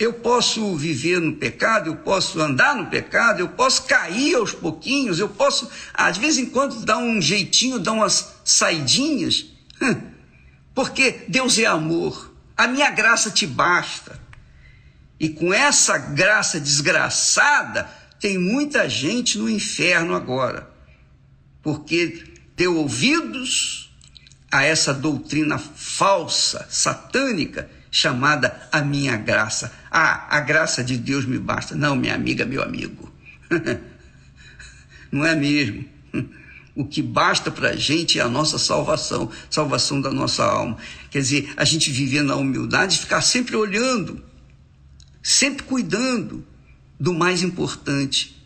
eu 0.00 0.14
posso 0.14 0.74
viver 0.76 1.20
no 1.20 1.36
pecado, 1.36 1.90
eu 1.90 1.96
posso 1.96 2.40
andar 2.40 2.74
no 2.74 2.86
pecado, 2.86 3.40
eu 3.40 3.48
posso 3.50 3.82
cair 3.82 4.34
aos 4.34 4.50
pouquinhos, 4.50 5.18
eu 5.18 5.28
posso, 5.28 5.70
ah, 5.92 6.10
de 6.10 6.18
vez 6.18 6.38
em 6.38 6.46
quando, 6.46 6.86
dar 6.86 6.96
um 6.96 7.20
jeitinho, 7.20 7.78
dar 7.78 7.92
umas 7.92 8.36
saidinhas, 8.42 9.44
porque 10.74 11.26
Deus 11.28 11.58
é 11.58 11.66
amor, 11.66 12.34
a 12.56 12.66
minha 12.66 12.90
graça 12.90 13.30
te 13.30 13.46
basta. 13.46 14.18
E 15.18 15.28
com 15.28 15.52
essa 15.52 15.98
graça 15.98 16.58
desgraçada, 16.58 17.86
tem 18.18 18.38
muita 18.38 18.88
gente 18.88 19.36
no 19.36 19.50
inferno 19.50 20.14
agora, 20.14 20.66
porque 21.62 22.24
deu 22.56 22.74
ouvidos 22.74 23.94
a 24.50 24.64
essa 24.64 24.94
doutrina 24.94 25.58
falsa, 25.58 26.66
satânica, 26.70 27.68
chamada 27.90 28.68
a 28.70 28.80
minha 28.80 29.16
graça. 29.16 29.72
Ah, 29.90 30.36
a 30.36 30.40
graça 30.40 30.84
de 30.84 30.96
Deus 30.96 31.24
me 31.24 31.38
basta. 31.38 31.74
Não, 31.74 31.96
minha 31.96 32.14
amiga, 32.14 32.44
meu 32.44 32.62
amigo. 32.62 33.12
Não 35.10 35.26
é 35.26 35.34
mesmo? 35.34 35.84
O 36.74 36.86
que 36.86 37.02
basta 37.02 37.50
para 37.50 37.70
a 37.70 37.76
gente 37.76 38.18
é 38.18 38.22
a 38.22 38.28
nossa 38.28 38.56
salvação, 38.56 39.30
salvação 39.50 40.00
da 40.00 40.12
nossa 40.12 40.44
alma. 40.44 40.78
Quer 41.10 41.18
dizer, 41.18 41.52
a 41.56 41.64
gente 41.64 41.90
viver 41.90 42.22
na 42.22 42.36
humildade, 42.36 42.98
ficar 42.98 43.20
sempre 43.20 43.56
olhando, 43.56 44.22
sempre 45.20 45.64
cuidando 45.64 46.46
do 46.98 47.12
mais 47.12 47.42
importante, 47.42 48.40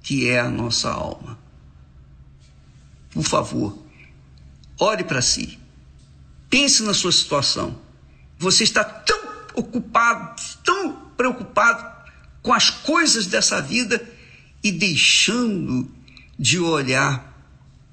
que 0.00 0.28
é 0.28 0.38
a 0.38 0.48
nossa 0.48 0.90
alma. 0.90 1.38
Por 3.10 3.24
favor, 3.24 3.76
ore 4.78 5.02
para 5.02 5.20
si. 5.20 5.58
Pense 6.48 6.84
na 6.84 6.94
sua 6.94 7.12
situação 7.12 7.89
você 8.40 8.64
está 8.64 8.82
tão 8.82 9.20
ocupado, 9.54 10.42
tão 10.64 10.94
preocupado 11.14 11.86
com 12.40 12.54
as 12.54 12.70
coisas 12.70 13.26
dessa 13.26 13.60
vida 13.60 14.02
e 14.64 14.72
deixando 14.72 15.86
de 16.38 16.58
olhar 16.58 17.30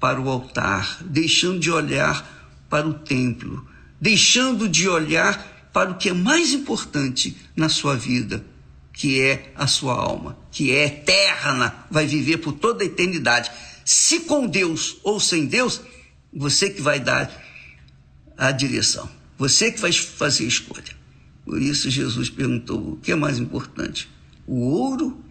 para 0.00 0.18
o 0.18 0.30
altar, 0.30 1.00
deixando 1.02 1.60
de 1.60 1.70
olhar 1.70 2.26
para 2.70 2.88
o 2.88 2.94
templo, 2.94 3.68
deixando 4.00 4.66
de 4.66 4.88
olhar 4.88 5.68
para 5.70 5.90
o 5.90 5.98
que 5.98 6.08
é 6.08 6.14
mais 6.14 6.54
importante 6.54 7.36
na 7.54 7.68
sua 7.68 7.94
vida, 7.94 8.42
que 8.90 9.20
é 9.20 9.52
a 9.54 9.66
sua 9.66 9.92
alma, 9.92 10.38
que 10.50 10.70
é 10.70 10.86
eterna, 10.86 11.84
vai 11.90 12.06
viver 12.06 12.38
por 12.38 12.52
toda 12.54 12.82
a 12.82 12.86
eternidade. 12.86 13.50
Se 13.84 14.20
com 14.20 14.46
Deus 14.46 14.96
ou 15.04 15.20
sem 15.20 15.44
Deus, 15.44 15.82
você 16.32 16.70
que 16.70 16.80
vai 16.80 16.98
dar 16.98 17.30
a 18.38 18.50
direção. 18.50 19.17
Você 19.38 19.70
que 19.70 19.80
vai 19.80 19.92
fazer 19.92 20.44
a 20.44 20.48
escolha. 20.48 20.98
Por 21.44 21.62
isso 21.62 21.88
Jesus 21.88 22.28
perguntou: 22.28 22.94
o 22.94 22.96
que 22.96 23.12
é 23.12 23.16
mais 23.16 23.38
importante? 23.38 24.10
O 24.46 24.60
ouro 24.68 25.24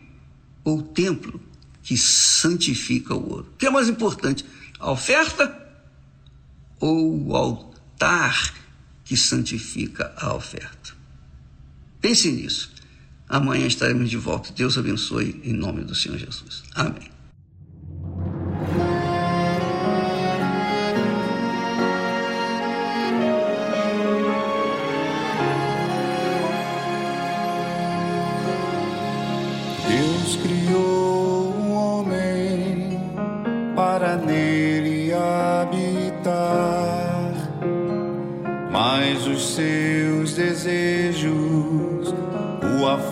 ou 0.63 0.79
o 0.79 0.83
templo 0.83 1.39
que 1.83 1.97
santifica 1.97 3.13
o 3.13 3.29
ouro? 3.29 3.51
O 3.53 3.57
que 3.57 3.67
é 3.67 3.69
mais 3.69 3.89
importante? 3.89 4.45
A 4.79 4.91
oferta 4.91 5.67
ou 6.79 7.27
o 7.27 7.35
altar 7.35 8.53
que 9.03 9.17
santifica 9.17 10.13
a 10.17 10.33
oferta? 10.33 10.95
Pense 11.99 12.31
nisso. 12.31 12.71
Amanhã 13.27 13.67
estaremos 13.67 14.09
de 14.09 14.17
volta. 14.17 14.53
Deus 14.53 14.77
abençoe 14.77 15.41
em 15.43 15.53
nome 15.53 15.83
do 15.83 15.93
Senhor 15.93 16.17
Jesus. 16.17 16.63
Amém. 16.73 17.16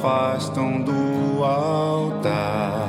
Afastam 0.05 0.81
do 0.81 1.43
altar. 1.43 2.87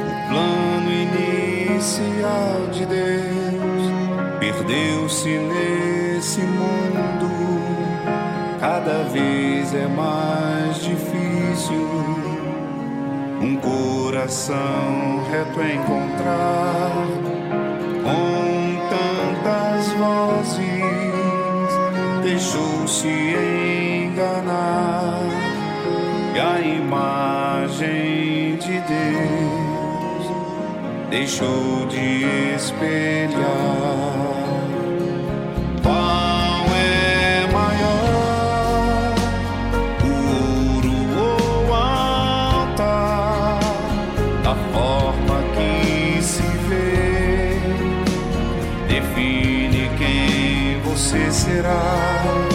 O 0.00 0.28
plano 0.30 0.90
inicial 0.90 2.68
de 2.72 2.86
Deus 2.86 3.92
perdeu-se 4.40 5.28
nesse 5.28 6.40
mundo. 6.40 7.28
Cada 8.58 9.04
vez 9.10 9.74
é 9.74 9.86
mais 9.86 10.76
difícil 10.82 11.86
um 13.42 13.56
coração 13.56 15.22
reto 15.30 15.60
encontrar. 15.60 17.06
Com 18.02 18.78
tantas 18.88 19.88
vozes, 19.98 20.64
deixou-se 22.22 23.43
deixou 31.14 31.86
de 31.86 32.24
espelhar. 32.56 33.38
Qual 35.80 36.66
é 36.74 37.46
maior, 37.52 39.14
o 40.02 40.12
ouro 40.74 40.98
ou 41.16 41.72
a 41.72 42.54
altar? 42.54 43.60
Da 44.42 44.54
forma 44.72 45.36
que 45.54 46.20
se 46.20 46.42
vê, 46.68 47.60
define 48.88 49.88
quem 49.96 50.80
você 50.80 51.30
será 51.30 52.53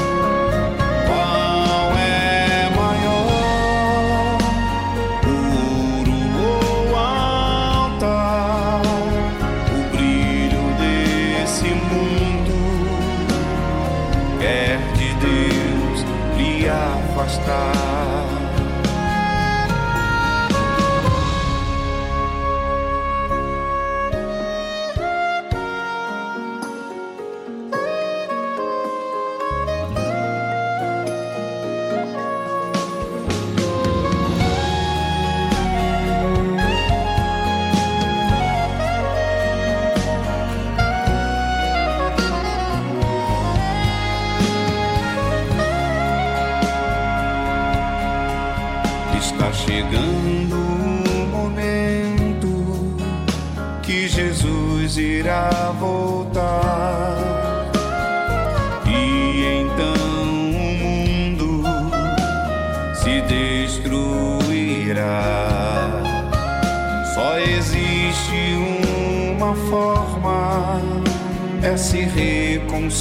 se 71.80 72.06
reconciliar. 72.06 73.00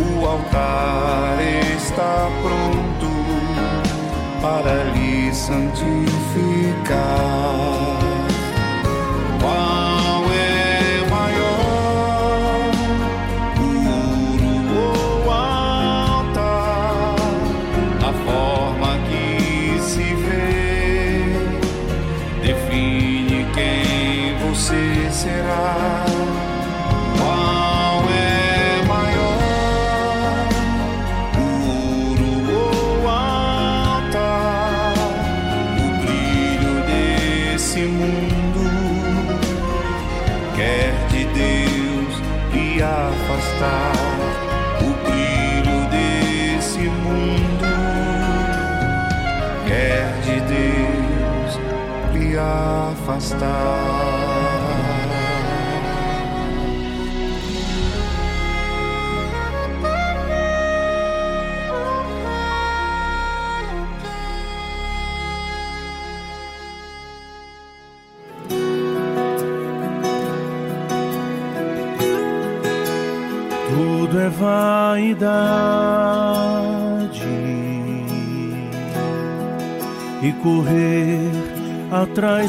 O 0.00 0.26
altar 0.26 1.38
está 1.76 2.28
pronto 2.42 3.08
para 4.40 4.84
lhe 4.94 5.32
santificar. 5.34 5.78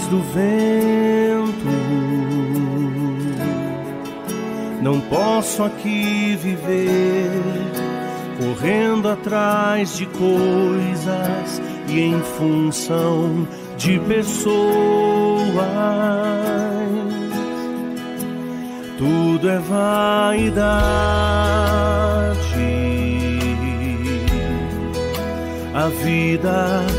Do 0.10 0.22
vento. 0.22 1.70
Não 4.82 5.00
posso 5.02 5.64
aqui 5.64 6.36
viver 6.42 7.30
correndo 8.40 9.10
atrás 9.10 9.96
de 9.96 10.06
coisas 10.08 11.62
e 11.88 12.00
em 12.00 12.20
função 12.22 13.48
de 13.78 14.00
pessoas. 14.00 14.56
Tudo 18.98 19.50
é 19.50 19.60
vaidade. 19.60 20.90
A 25.74 25.88
vida 26.04 26.99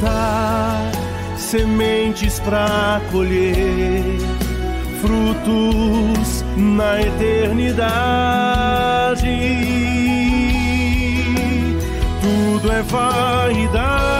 Plantar 0.00 0.90
sementes 1.36 2.40
para 2.40 3.00
colher 3.12 4.18
frutos 5.00 6.44
na 6.56 7.00
eternidade. 7.02 7.78
Tudo 12.20 12.72
é 12.72 12.82
vaidade. 12.82 14.19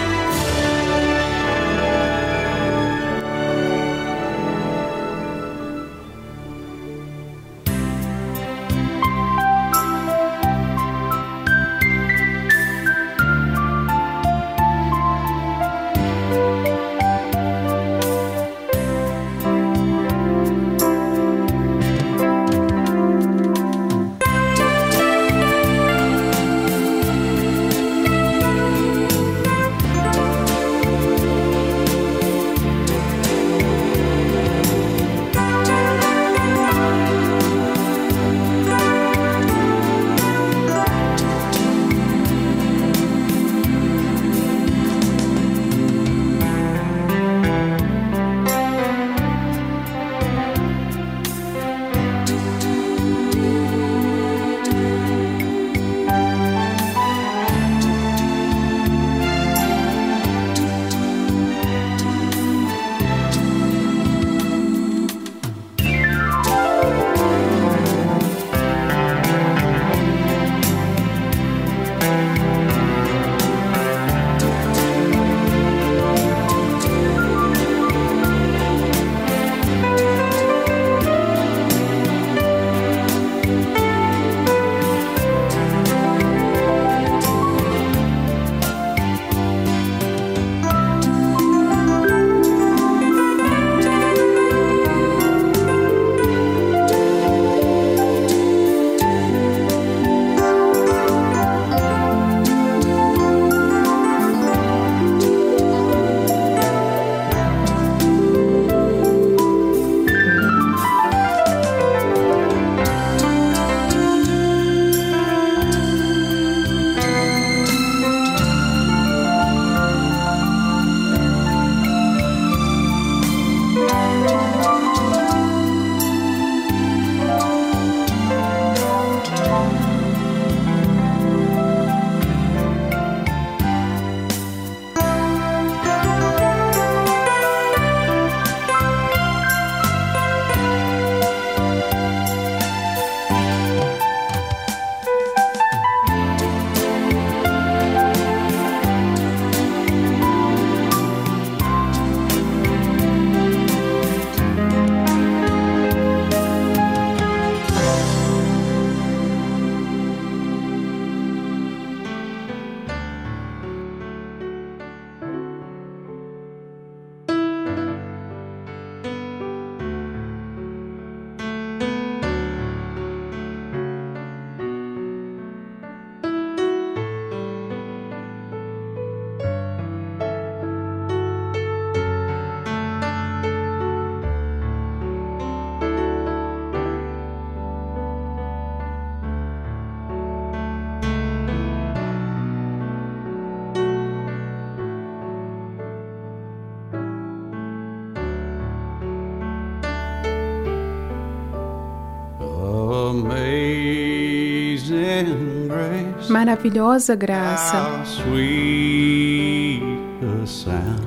Maravilhosa 206.61 207.15
graça, 207.15 208.03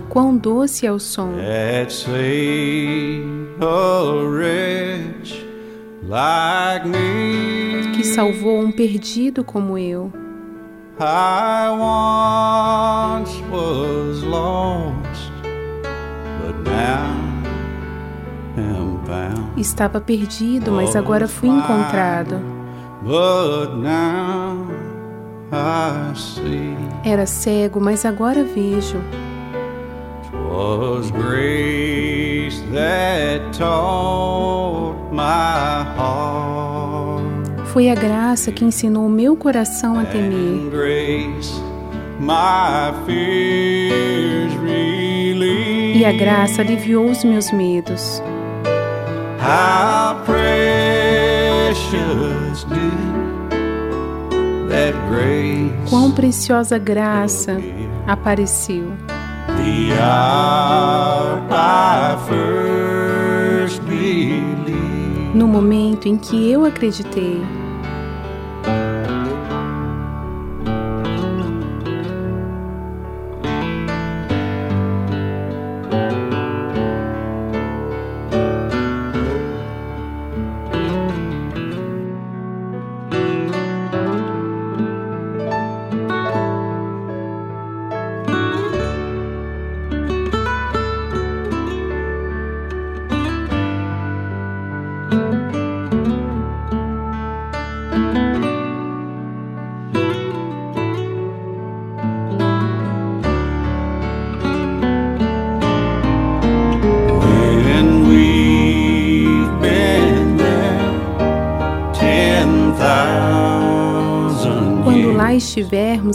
quão 0.08 0.36
doce 0.36 0.84
é 0.84 0.90
o 0.90 0.98
som 0.98 1.30
que 7.94 8.02
salvou 8.02 8.58
um 8.58 8.72
perdido 8.72 9.44
como 9.44 9.78
eu. 9.78 10.12
Estava 19.56 20.00
perdido, 20.00 20.72
mas 20.72 20.96
agora 20.96 21.28
fui 21.28 21.48
encontrado. 21.48 22.40
But 23.04 23.76
now 23.76 24.73
Era 27.04 27.26
cego, 27.26 27.80
mas 27.80 28.04
agora 28.04 28.44
vejo. 28.44 28.98
was 30.54 31.10
grace 31.10 32.60
that 32.72 33.40
taught 33.52 34.96
my 35.12 35.82
heart. 35.96 37.24
Foi 37.72 37.90
a 37.90 37.94
graça 37.94 38.52
que 38.52 38.64
ensinou 38.64 39.06
o 39.06 39.10
meu 39.10 39.36
coração 39.36 39.98
a 39.98 40.04
temer. 40.04 40.70
E 45.96 46.04
a 46.04 46.12
graça 46.12 46.62
aliviou 46.62 47.10
os 47.10 47.24
meus 47.24 47.50
medos. 47.50 48.22
Precious 50.24 50.43
Quão 55.88 56.12
preciosa 56.12 56.78
graça 56.78 57.56
apareceu. 58.06 58.92
the 59.64 59.92
hour 59.98 61.40
I 61.50 62.16
first 62.28 63.80
believed. 63.82 65.34
No 65.34 65.48
momento 65.48 66.06
em 66.06 66.16
que 66.16 66.50
eu 66.50 66.64
acreditei, 66.64 67.42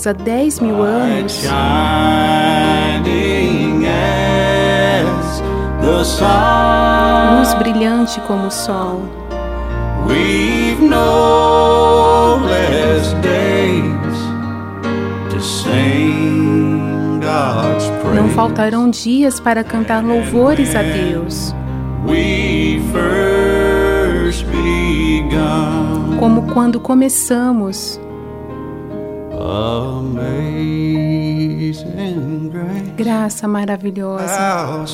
há 0.08 0.14
10 0.14 0.60
mil 0.60 0.82
anos, 0.84 1.42
luz 7.38 7.54
brilhante 7.56 8.20
como 8.22 8.48
o 8.48 8.52
sol, 8.52 9.02
we've 10.08 10.82
no 10.82 12.38
less 12.48 13.14
days 13.22 14.18
to 15.30 15.40
sing 15.42 17.20
God's 17.22 17.86
praise. 18.02 18.16
não 18.16 18.30
faltarão 18.30 18.90
dias 18.90 19.40
para 19.40 19.64
cantar 19.64 20.04
louvores 20.04 20.76
a 20.76 20.82
Deus, 20.82 21.54
We 22.08 22.80
first 22.94 24.46
begun. 24.46 26.18
como 26.18 26.44
quando 26.54 26.80
começamos. 26.80 28.00
Graça 33.00 33.48
maravilhosa, 33.48 34.28
sound. 34.28 34.92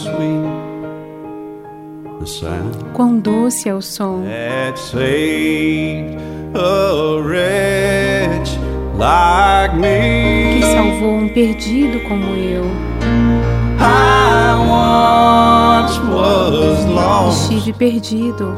Quão 2.94 3.18
doce 3.18 3.68
é 3.68 3.74
o 3.74 3.82
som. 3.82 4.22
Que 10.54 10.66
salvou 10.72 11.16
um 11.16 11.30
perdido 11.30 12.00
como 12.02 12.26
eu. 12.36 12.66
Estive 17.32 17.74
perdido, 17.74 18.56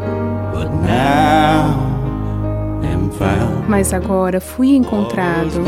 mas 3.69 3.93
agora 3.93 4.41
fui 4.41 4.75
encontrado. 4.75 5.63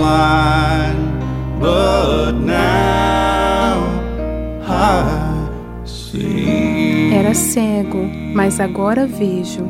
Era 7.11 7.33
cego, 7.33 7.97
mas 8.35 8.59
agora 8.59 9.07
vejo. 9.07 9.65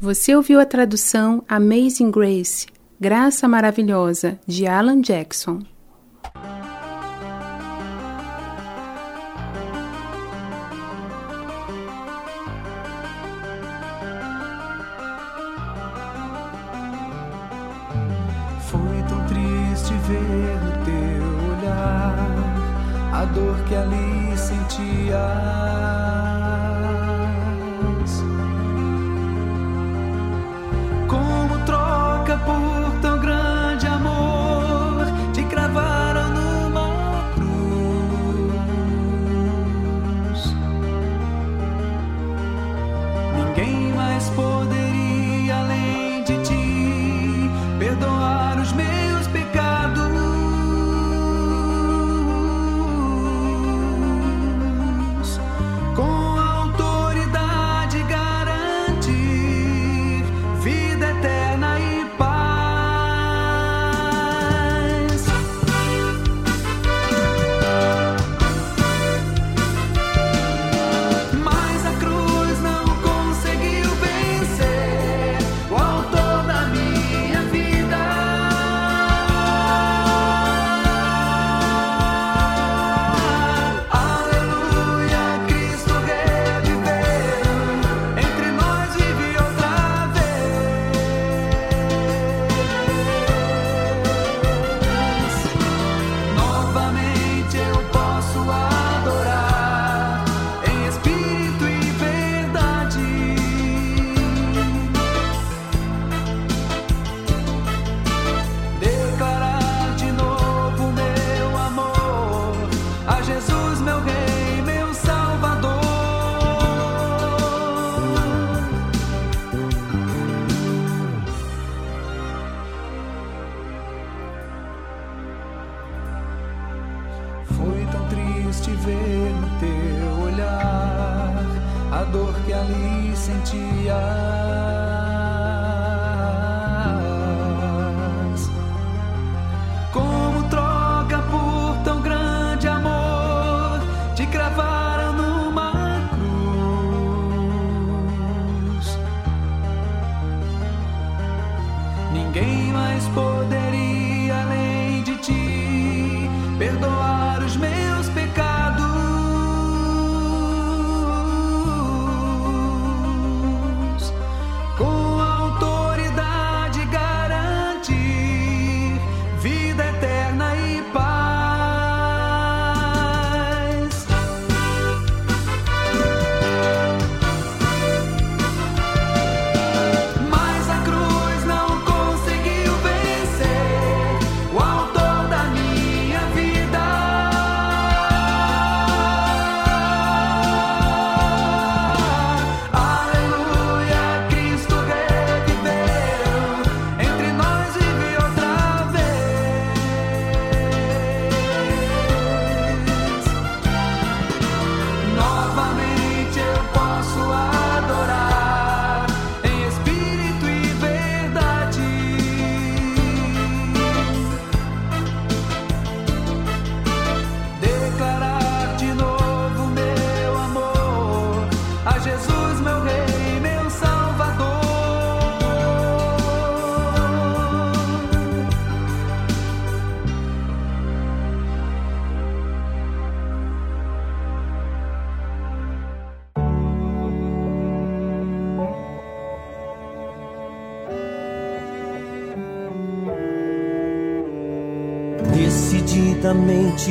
Você 0.00 0.34
ouviu 0.34 0.58
a 0.58 0.64
tradução 0.64 1.44
Amazing 1.46 2.10
Grace, 2.10 2.66
Graça 2.98 3.46
Maravilhosa, 3.46 4.38
de 4.46 4.66
Alan 4.66 5.02
Jackson. 5.02 5.60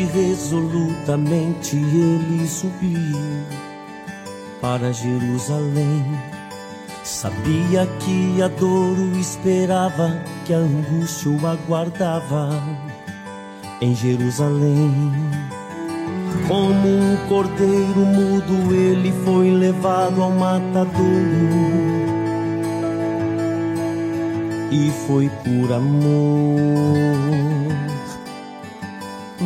resolutamente 0.03 1.75
ele 1.75 2.47
subiu 2.47 3.17
para 4.61 4.91
Jerusalém. 4.91 6.03
Sabia 7.03 7.87
que 7.99 8.41
a 8.41 8.47
dor 8.47 8.97
o 8.97 9.17
esperava, 9.17 10.21
que 10.45 10.53
a 10.53 10.57
angústia 10.57 11.31
o 11.31 11.47
aguardava 11.47 12.49
em 13.81 13.95
Jerusalém. 13.95 15.13
Como 16.47 16.87
um 16.87 17.17
cordeiro 17.27 17.99
mudo, 17.99 18.73
ele 18.75 19.11
foi 19.23 19.51
levado 19.51 20.21
ao 20.21 20.31
matadouro 20.31 21.77
e 24.71 24.91
foi 25.07 25.29
por 25.43 25.73
amor 25.73 27.46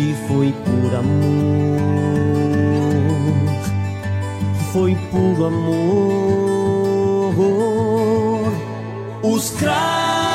e 0.00 0.14
foi 0.28 0.52
por 0.52 0.94
amor, 0.94 1.80
foi 4.72 4.94
por 5.10 5.46
amor. 5.46 5.74
Os 9.24 9.50
cravos 9.50 10.27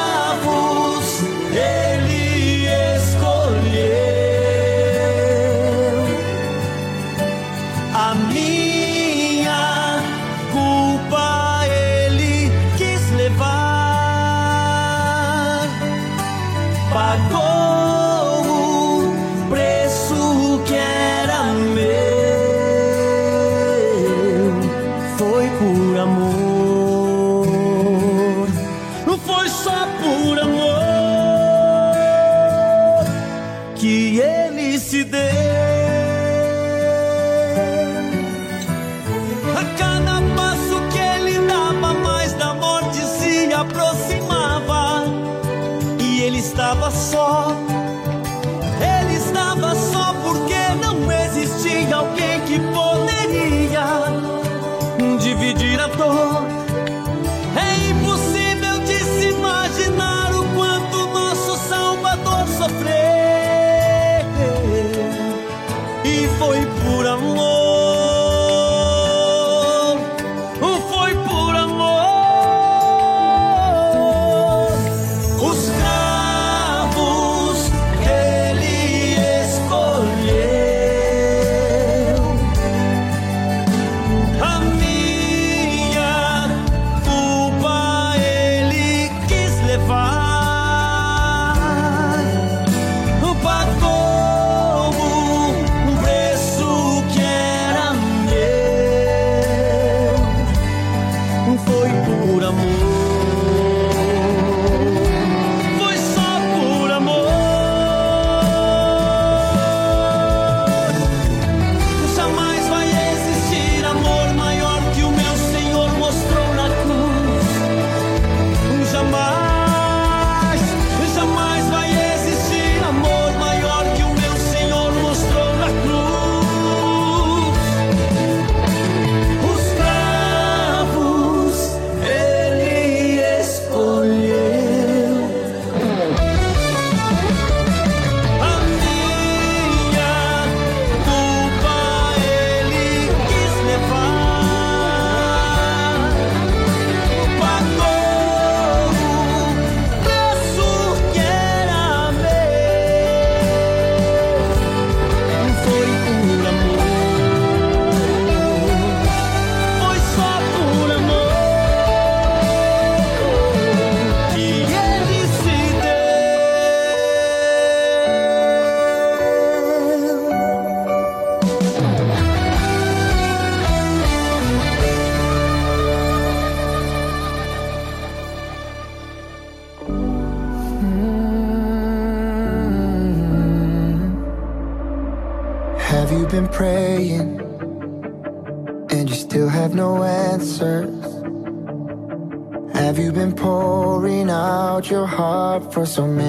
so 195.85 196.07
many 196.07 196.22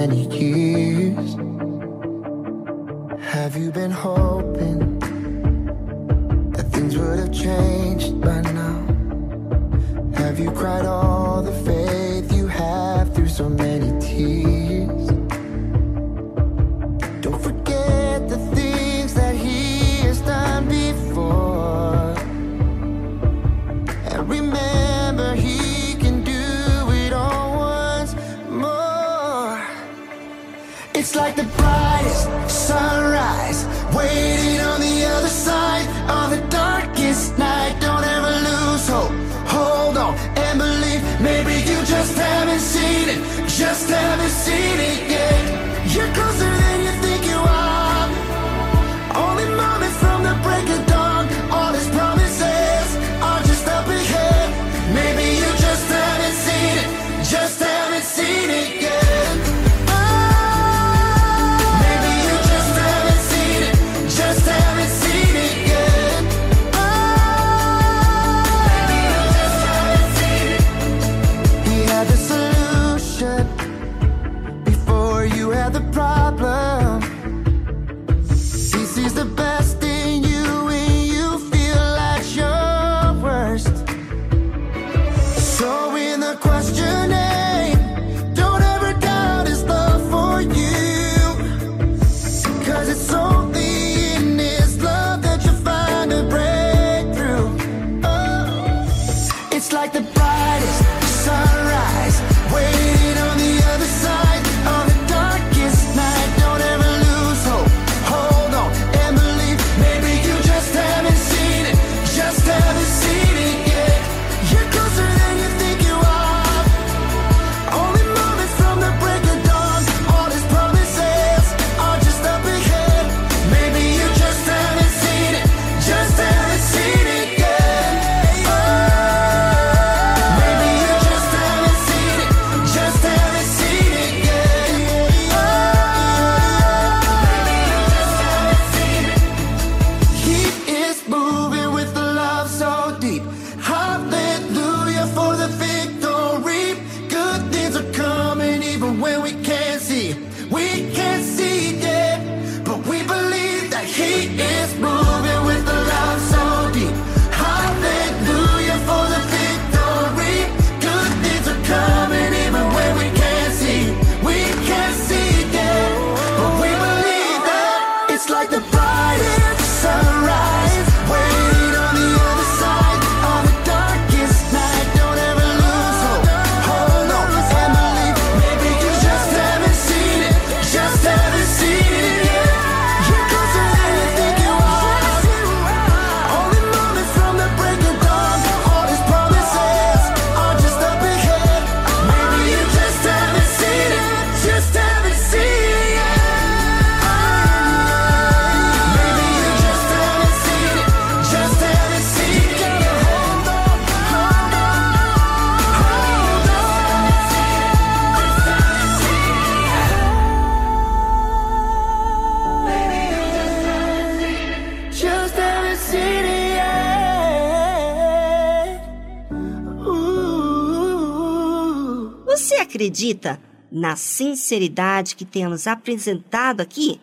sinceridade 223.97 225.17
que 225.17 225.25
temos 225.25 225.67
apresentado 225.67 226.61
aqui? 226.61 227.01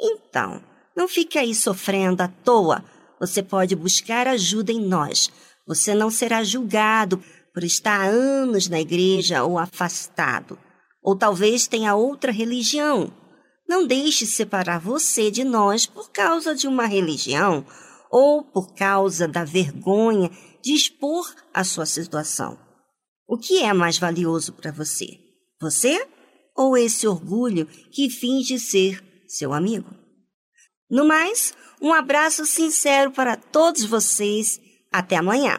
Então, 0.00 0.62
não 0.96 1.08
fique 1.08 1.38
aí 1.38 1.54
sofrendo 1.54 2.22
à 2.22 2.28
toa. 2.28 2.84
Você 3.20 3.42
pode 3.42 3.74
buscar 3.74 4.26
ajuda 4.26 4.72
em 4.72 4.80
nós. 4.80 5.30
Você 5.66 5.94
não 5.94 6.10
será 6.10 6.44
julgado 6.44 7.22
por 7.52 7.64
estar 7.64 8.00
há 8.00 8.06
anos 8.06 8.68
na 8.68 8.80
igreja 8.80 9.44
ou 9.44 9.58
afastado. 9.58 10.58
Ou 11.02 11.16
talvez 11.16 11.66
tenha 11.66 11.94
outra 11.94 12.32
religião. 12.32 13.12
Não 13.68 13.86
deixe 13.86 14.26
separar 14.26 14.78
você 14.78 15.30
de 15.30 15.44
nós 15.44 15.86
por 15.86 16.10
causa 16.10 16.54
de 16.54 16.66
uma 16.66 16.86
religião 16.86 17.64
ou 18.10 18.44
por 18.44 18.74
causa 18.74 19.26
da 19.26 19.44
vergonha 19.44 20.30
de 20.62 20.72
expor 20.72 21.26
a 21.52 21.64
sua 21.64 21.86
situação. 21.86 22.58
O 23.26 23.38
que 23.38 23.62
é 23.62 23.72
mais 23.72 23.98
valioso 23.98 24.52
para 24.52 24.70
você? 24.70 25.18
Você 25.60 26.06
ou 26.56 26.76
esse 26.76 27.06
orgulho 27.06 27.66
que 27.90 28.08
finge 28.08 28.58
ser 28.58 29.02
seu 29.26 29.52
amigo. 29.52 29.90
No 30.90 31.04
mais, 31.04 31.52
um 31.80 31.92
abraço 31.92 32.46
sincero 32.46 33.10
para 33.10 33.36
todos 33.36 33.84
vocês. 33.84 34.60
Até 34.92 35.16
amanhã! 35.16 35.58